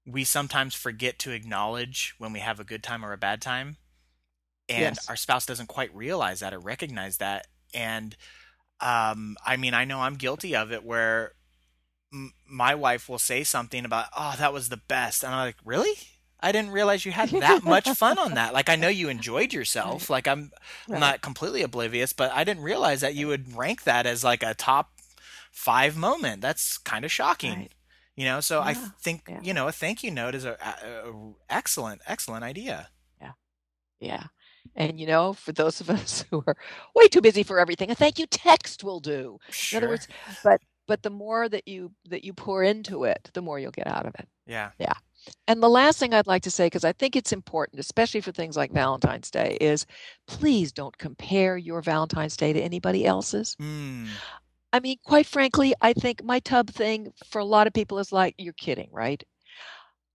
we 0.08 0.24
sometimes 0.24 0.74
forget 0.74 1.20
to 1.20 1.32
acknowledge 1.32 2.16
when 2.18 2.32
we 2.32 2.40
have 2.40 2.60
a 2.60 2.64
good 2.64 2.82
time 2.82 3.04
or 3.04 3.14
a 3.14 3.18
bad 3.18 3.42
time. 3.42 3.78
And 4.70 4.96
yes. 4.96 5.10
our 5.10 5.16
spouse 5.16 5.46
doesn't 5.46 5.68
quite 5.68 5.94
realize 5.96 6.40
that 6.40 6.54
or 6.54 6.60
recognize 6.60 7.18
that. 7.18 7.48
And 7.74 8.16
um, 8.80 9.38
i 9.46 9.58
mean 9.58 9.74
i 9.74 9.86
know 9.86 10.02
i'm 10.02 10.16
guilty 10.16 10.56
of 10.56 10.72
it 10.72 10.84
where 10.84 11.34
m- 12.14 12.34
my 12.48 12.76
wife 12.76 13.10
will 13.10 13.18
say 13.18 13.44
something 13.44 13.86
about 13.86 14.06
oh 14.16 14.36
that 14.38 14.54
was 14.54 14.70
the 14.70 14.78
best. 14.78 15.24
And 15.24 15.34
i'm 15.34 15.48
like 15.48 15.58
really? 15.66 15.94
I 16.40 16.52
didn't 16.52 16.70
realize 16.70 17.04
you 17.04 17.12
had 17.12 17.30
that 17.30 17.64
much 17.64 17.90
fun 17.98 18.20
on 18.20 18.36
that. 18.36 18.54
Like 18.54 18.70
i 18.70 18.76
know 18.76 18.88
you 18.88 19.10
enjoyed 19.10 19.54
yourself. 19.54 20.10
Like 20.10 20.28
i'm 20.28 20.52
right. 20.88 21.00
not 21.00 21.22
completely 21.22 21.64
oblivious 21.64 22.14
but 22.14 22.32
i 22.34 22.44
didn't 22.44 22.64
realize 22.64 23.02
that 23.02 23.16
you 23.16 23.28
would 23.28 23.56
rank 23.56 23.84
that 23.84 24.06
as 24.06 24.24
like 24.24 24.44
a 24.44 24.54
top 24.54 24.92
five 25.52 25.98
moment. 25.98 26.42
That's 26.42 26.78
kind 26.78 27.04
of 27.04 27.12
shocking. 27.12 27.60
Right. 27.62 27.72
You 28.18 28.26
know, 28.26 28.40
so 28.40 28.60
yeah, 28.60 28.66
I 28.66 28.74
think 28.74 29.22
yeah. 29.30 29.40
you 29.44 29.54
know 29.54 29.68
a 29.68 29.72
thank 29.72 30.04
you 30.04 30.10
note 30.10 30.34
is 30.34 30.44
a, 30.44 30.58
a, 30.60 31.10
a 31.10 31.34
excellent, 31.50 32.02
excellent 32.08 32.44
idea. 32.44 32.90
Yeah, 33.22 33.32
yeah. 34.00 34.24
And 34.76 35.00
you 35.00 35.08
know, 35.08 35.34
for 35.34 35.52
those 35.52 35.80
of 35.82 35.90
us 35.92 36.26
who 36.30 36.44
are 36.48 36.58
way 36.96 37.08
too 37.08 37.22
busy 37.22 37.44
for 37.44 37.60
everything, 37.60 37.92
a 37.92 37.96
thank 37.96 38.18
you 38.20 38.26
text 38.26 38.84
will 38.84 39.00
do. 39.00 39.38
Sure. 39.52 39.78
In 39.78 39.84
other 39.84 39.92
words, 39.94 40.08
but 40.44 40.62
but 40.88 41.04
the 41.04 41.10
more 41.12 41.48
that 41.48 41.68
you 41.68 41.92
that 42.10 42.24
you 42.24 42.34
pour 42.34 42.64
into 42.64 43.04
it, 43.04 43.30
the 43.34 43.42
more 43.42 43.60
you'll 43.60 43.72
get 43.72 43.88
out 43.88 44.08
of 44.08 44.16
it. 44.16 44.28
Yeah. 44.48 44.72
Yeah. 44.80 44.94
And 45.48 45.62
the 45.62 45.70
last 45.70 46.00
thing 46.00 46.14
I'd 46.14 46.26
like 46.26 46.44
to 46.44 46.52
say, 46.52 46.68
because 46.68 46.86
I 46.86 46.94
think 46.94 47.16
it's 47.16 47.34
important, 47.34 47.80
especially 47.80 48.22
for 48.22 48.32
things 48.32 48.56
like 48.56 48.72
Valentine's 48.72 49.30
Day, 49.30 49.58
is 49.60 49.86
please 50.26 50.72
don't 50.72 50.98
compare 50.98 51.58
your 51.58 51.82
Valentine's 51.82 52.38
Day 52.38 52.54
to 52.54 52.62
anybody 52.62 53.06
else's. 53.06 53.58
Mm. 53.62 54.08
I 54.74 54.80
mean, 54.80 54.98
quite 55.04 55.26
frankly, 55.26 55.74
I 55.82 55.94
think 55.94 56.24
my 56.24 56.40
tub 56.40 56.70
thing 56.70 57.14
for 57.26 57.40
a 57.40 57.46
lot 57.46 57.68
of 57.68 57.74
people 57.74 58.00
is 58.00 58.12
like, 58.12 58.36
you're 58.38 58.54
kidding, 58.54 58.90
right? 58.92 59.24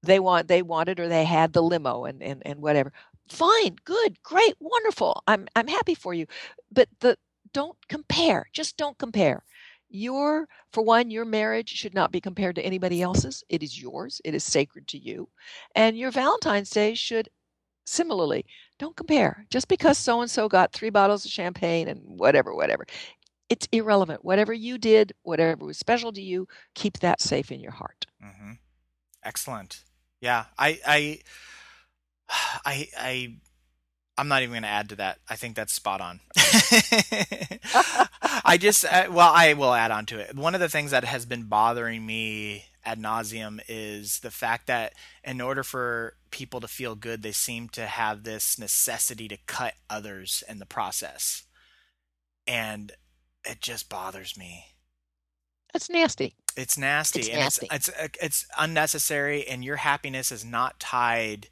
They 0.03 0.19
want 0.21 0.49
they 0.49 0.63
wanted 0.63 1.01
or 1.01 1.09
they 1.09 1.25
had 1.25 1.53
the 1.53 1.63
limo 1.63 2.05
and, 2.05 2.23
and, 2.23 2.43
and 2.45 2.61
whatever. 2.61 2.93
Fine, 3.29 3.77
good, 3.85 4.23
great, 4.23 4.55
wonderful. 4.61 5.23
I'm 5.27 5.47
I'm 5.57 5.69
happy 5.69 5.95
for 5.95 6.13
you. 6.15 6.27
But 6.73 6.89
the 7.01 7.17
don't 7.53 7.77
compare. 7.89 8.47
Just 8.53 8.77
don't 8.77 8.99
compare. 8.99 9.45
Your 9.91 10.49
for 10.73 10.83
one, 10.83 11.11
your 11.11 11.25
marriage 11.25 11.69
should 11.71 11.95
not 11.95 12.13
be 12.13 12.21
compared 12.21 12.57
to 12.57 12.63
anybody 12.65 13.03
else's. 13.03 13.45
It 13.49 13.63
is 13.63 13.81
yours. 13.81 14.21
It 14.25 14.35
is 14.35 14.45
sacred 14.45 14.89
to 14.89 14.99
you. 14.99 15.29
And 15.75 15.97
your 15.97 16.11
Valentine's 16.11 16.71
Day 16.71 16.95
should 16.95 17.29
similarly 17.87 18.45
don't 18.79 18.97
compare 18.97 19.47
just 19.51 19.69
because 19.69 19.99
so 19.99 20.21
and 20.21 20.31
so 20.31 20.49
got 20.49 20.73
three 20.73 20.91
bottles 20.91 21.25
of 21.25 21.31
champagne 21.31 21.89
and 21.89 22.01
whatever 22.05 22.55
whatever 22.55 22.87
it's 23.53 23.69
irrelevant. 23.71 24.25
Whatever 24.25 24.55
you 24.55 24.79
did, 24.79 25.13
whatever 25.25 25.67
was 25.67 25.77
special 25.77 26.11
to 26.15 26.23
you, 26.23 26.49
keep 26.75 27.01
that 27.01 27.21
safe 27.21 27.53
in 27.53 27.61
your 27.61 27.73
heart. 27.73 28.07
Mm-hmm. 28.25 28.53
Excellent. 29.23 29.85
Yeah, 30.23 30.47
I, 30.59 30.81
I, 30.87 31.19
I, 32.65 32.89
I, 32.97 33.37
I'm 34.17 34.29
not 34.29 34.41
even 34.41 34.55
going 34.55 34.63
to 34.63 34.69
add 34.69 34.89
to 34.89 34.97
that. 34.97 35.19
I 35.29 35.37
think 35.37 35.55
that's 35.55 35.75
spot 35.75 36.01
on. 36.01 36.21
I 38.43 38.57
just, 38.59 38.87
uh, 38.87 39.09
well, 39.11 39.31
I 39.31 39.53
will 39.53 39.75
add 39.75 39.91
on 39.91 40.07
to 40.07 40.19
it. 40.19 40.35
One 40.35 40.55
of 40.55 40.61
the 40.63 40.71
things 40.71 40.91
that 40.93 41.05
has 41.05 41.27
been 41.27 41.43
bothering 41.43 42.07
me 42.07 42.65
ad 42.87 42.99
nauseum 42.99 43.61
is 43.69 44.21
the 44.21 44.31
fact 44.31 44.67
that 44.69 44.95
in 45.25 45.43
order 45.43 45.63
for 45.63 46.15
people 46.31 46.61
to 46.61 46.69
feel 46.69 46.95
good, 46.95 47.23
they 47.23 47.33
seem 47.33 47.69
to 47.71 47.85
have 47.85 48.23
this 48.23 48.59
necessity 48.59 49.29
to 49.29 49.37
cut 49.47 49.75
others 49.91 50.43
in 50.49 50.59
the 50.59 50.65
process. 50.65 51.43
And 52.47 52.93
it 53.45 53.61
just 53.61 53.89
bothers 53.89 54.37
me. 54.37 54.67
It's 55.75 55.89
nasty. 55.89 56.35
It's 56.57 56.77
nasty. 56.77 57.21
It's 57.21 57.29
and 57.29 57.39
nasty. 57.39 57.69
It's, 57.71 57.89
it's 57.89 58.01
uh, 58.01 58.09
it's 58.21 58.47
unnecessary, 58.59 59.47
and 59.47 59.65
your 59.65 59.77
happiness 59.77 60.31
is 60.31 60.45
not 60.45 60.79
tied 60.79 61.49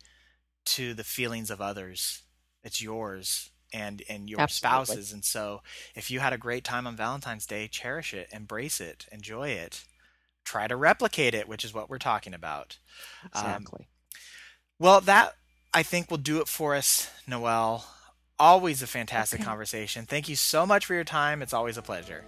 to 0.67 0.95
the 0.95 1.05
feelings 1.05 1.51
of 1.51 1.61
others. 1.61 2.23
It's 2.63 2.83
yours 2.83 3.51
and 3.73 4.03
and 4.09 4.29
your 4.29 4.41
Absolutely. 4.41 4.85
spouses. 4.85 5.13
And 5.13 5.25
so, 5.25 5.63
if 5.95 6.11
you 6.11 6.21
had 6.21 6.33
a 6.33 6.39
great 6.39 6.65
time 6.65 6.87
on 6.87 6.97
Valentine's 6.97 7.47
Day, 7.47 7.67
cherish 7.67 8.13
it, 8.13 8.29
embrace 8.33 8.81
it, 8.81 9.07
enjoy 9.11 9.49
it. 9.49 9.85
Try 10.45 10.67
to 10.67 10.77
replicate 10.77 11.35
it, 11.35 11.49
which 11.49 11.65
is 11.65 11.73
what 11.73 11.89
we're 11.89 11.99
talking 11.99 12.35
about. 12.35 12.79
Um, 13.33 13.45
exactly. 13.45 13.83
Um, 13.83 14.21
well, 14.79 15.01
that 15.03 15.35
I 15.73 15.83
think 15.83 16.11
will 16.11 16.19
do 16.19 16.41
it 16.41 16.49
for 16.49 16.75
us, 16.75 17.11
Noelle. 17.27 17.87
Always 18.41 18.81
a 18.81 18.87
fantastic 18.87 19.41
okay. 19.41 19.47
conversation. 19.47 20.07
Thank 20.07 20.31
you 20.31 20.35
so 20.35 20.65
much 20.65 20.87
for 20.87 20.95
your 20.95 21.05
time. 21.05 21.43
It's 21.43 21.53
always 21.53 21.77
a 21.77 21.83
pleasure. 21.83 22.25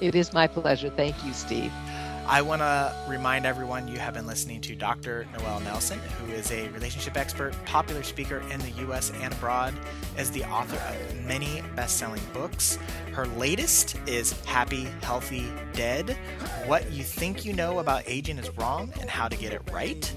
It 0.00 0.16
is 0.16 0.32
my 0.32 0.48
pleasure. 0.48 0.90
Thank 0.90 1.24
you, 1.24 1.32
Steve. 1.32 1.70
I 2.26 2.42
want 2.42 2.62
to 2.62 2.92
remind 3.06 3.46
everyone 3.46 3.86
you 3.86 3.98
have 3.98 4.14
been 4.14 4.26
listening 4.26 4.60
to 4.62 4.74
Dr. 4.74 5.26
Noelle 5.32 5.60
Nelson, 5.60 6.00
who 6.00 6.32
is 6.32 6.50
a 6.50 6.68
relationship 6.70 7.16
expert, 7.16 7.54
popular 7.64 8.02
speaker 8.02 8.42
in 8.50 8.58
the 8.60 8.70
US 8.88 9.12
and 9.20 9.32
abroad, 9.32 9.74
as 10.16 10.32
the 10.32 10.42
author 10.44 10.76
of 10.76 11.24
many 11.26 11.62
best 11.76 11.98
selling 11.98 12.22
books. 12.32 12.78
Her 13.12 13.26
latest 13.26 13.96
is 14.06 14.32
Happy, 14.46 14.88
Healthy, 15.02 15.46
Dead 15.74 16.16
What 16.66 16.90
You 16.90 17.04
Think 17.04 17.44
You 17.44 17.52
Know 17.52 17.78
About 17.78 18.02
Aging 18.06 18.38
is 18.38 18.50
Wrong 18.56 18.92
and 19.00 19.08
How 19.08 19.28
to 19.28 19.36
Get 19.36 19.52
It 19.52 19.62
Right. 19.70 20.12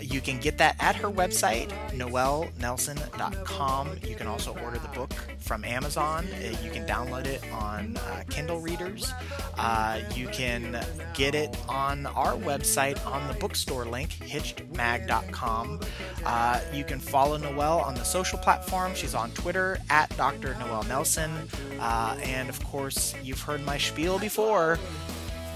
You 0.00 0.20
can 0.20 0.40
get 0.40 0.58
that 0.58 0.76
at 0.80 0.96
her 0.96 1.10
website, 1.10 1.68
noellenelson.com. 1.90 3.98
You 4.06 4.14
can 4.14 4.26
also 4.26 4.56
order 4.58 4.78
the 4.78 4.88
book 4.88 5.12
from 5.38 5.64
Amazon. 5.64 6.26
Uh, 6.34 6.56
you 6.62 6.70
can 6.70 6.86
download 6.86 7.26
it 7.26 7.42
on 7.52 7.96
uh, 7.96 8.24
Kindle 8.30 8.60
readers. 8.60 9.12
Uh, 9.58 10.00
you 10.14 10.28
can 10.28 10.84
get 11.14 11.34
it 11.34 11.56
on 11.68 12.06
our 12.06 12.34
website 12.34 13.04
on 13.06 13.26
the 13.28 13.34
bookstore 13.34 13.84
link, 13.84 14.10
hitchedmag.com. 14.20 15.80
Uh, 16.24 16.60
you 16.72 16.84
can 16.84 17.00
follow 17.00 17.36
Noelle 17.36 17.80
on 17.80 17.94
the 17.94 18.04
social 18.04 18.38
platform. 18.38 18.94
She's 18.94 19.14
on 19.14 19.30
Twitter 19.32 19.78
at 19.90 20.14
Dr. 20.16 20.56
Noelle 20.60 20.84
Nelson. 20.84 21.30
Uh, 21.78 22.16
and 22.22 22.48
of 22.48 22.62
course, 22.64 23.14
you've 23.22 23.40
heard 23.40 23.64
my 23.64 23.78
spiel 23.78 24.18
before. 24.18 24.78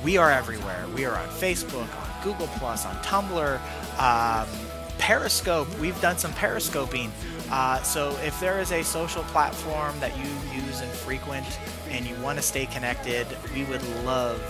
We 0.05 0.19
are 0.19 0.31
everywhere. 0.31 0.85
We 0.95 1.07
are 1.07 1.17
on 1.17 1.29
Facebook, 1.29 1.89
Google 2.25 2.49
Plus, 2.59 2.85
on 2.87 2.97
Tumblr, 2.97 3.61
um, 4.01 4.49
Periscope. 4.99 5.69
We've 5.79 6.01
done 6.01 6.19
some 6.19 6.33
periscoping. 6.33 7.11
Uh, 7.51 7.83
so 7.83 8.17
if 8.23 8.41
there 8.41 8.59
is 8.61 8.73
a 8.73 8.83
social 8.83 9.23
platform 9.25 9.95
that 10.01 10.17
you 10.17 10.31
use 10.65 10.81
and 10.81 10.91
frequent 10.91 11.47
and 11.91 12.07
you 12.07 12.17
want 12.17 12.39
to 12.39 12.43
stay 12.43 12.67
connected, 12.67 13.27
we 13.55 13.65
would 13.65 13.83
love 14.05 14.41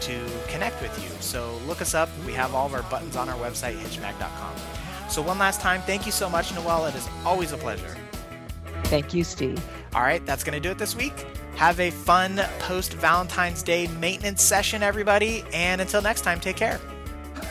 to 0.00 0.20
connect 0.48 0.80
with 0.80 0.96
you. 1.02 1.10
So 1.20 1.58
look 1.66 1.82
us 1.82 1.94
up. 1.94 2.08
We 2.24 2.32
have 2.32 2.54
all 2.54 2.66
of 2.66 2.74
our 2.74 2.82
buttons 2.84 3.16
on 3.16 3.28
our 3.28 3.36
website, 3.36 3.76
hitchedmag.com. 3.76 4.54
So 5.08 5.22
one 5.22 5.38
last 5.38 5.60
time, 5.60 5.82
thank 5.82 6.06
you 6.06 6.12
so 6.12 6.28
much, 6.28 6.54
Noelle. 6.54 6.86
It 6.86 6.94
is 6.94 7.08
always 7.24 7.52
a 7.52 7.56
pleasure. 7.56 7.96
Thank 8.84 9.14
you, 9.14 9.24
Steve. 9.24 9.62
All 9.94 10.02
right, 10.02 10.24
that's 10.26 10.44
going 10.44 10.54
to 10.54 10.60
do 10.60 10.70
it 10.70 10.78
this 10.78 10.94
week. 10.94 11.26
Have 11.56 11.80
a 11.80 11.90
fun 11.90 12.40
post 12.58 12.92
Valentine's 12.94 13.62
Day 13.62 13.86
maintenance 13.86 14.42
session, 14.42 14.82
everybody. 14.82 15.44
And 15.52 15.80
until 15.80 16.02
next 16.02 16.20
time, 16.20 16.38
take 16.38 16.56
care 16.56 16.78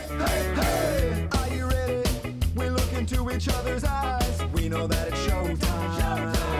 hey, 0.10 0.54
hey, 0.56 1.28
are 1.38 1.48
you 1.54 1.66
ready? 1.68 2.36
We 2.56 2.70
look 2.70 2.92
into 2.94 3.30
each 3.32 3.48
other's 3.50 3.84
eyes. 3.84 4.44
We 4.54 4.70
know 4.70 4.88
that 4.88 5.08
it's 5.10 5.18
showtime. 5.28 5.58
showtime. 6.00 6.55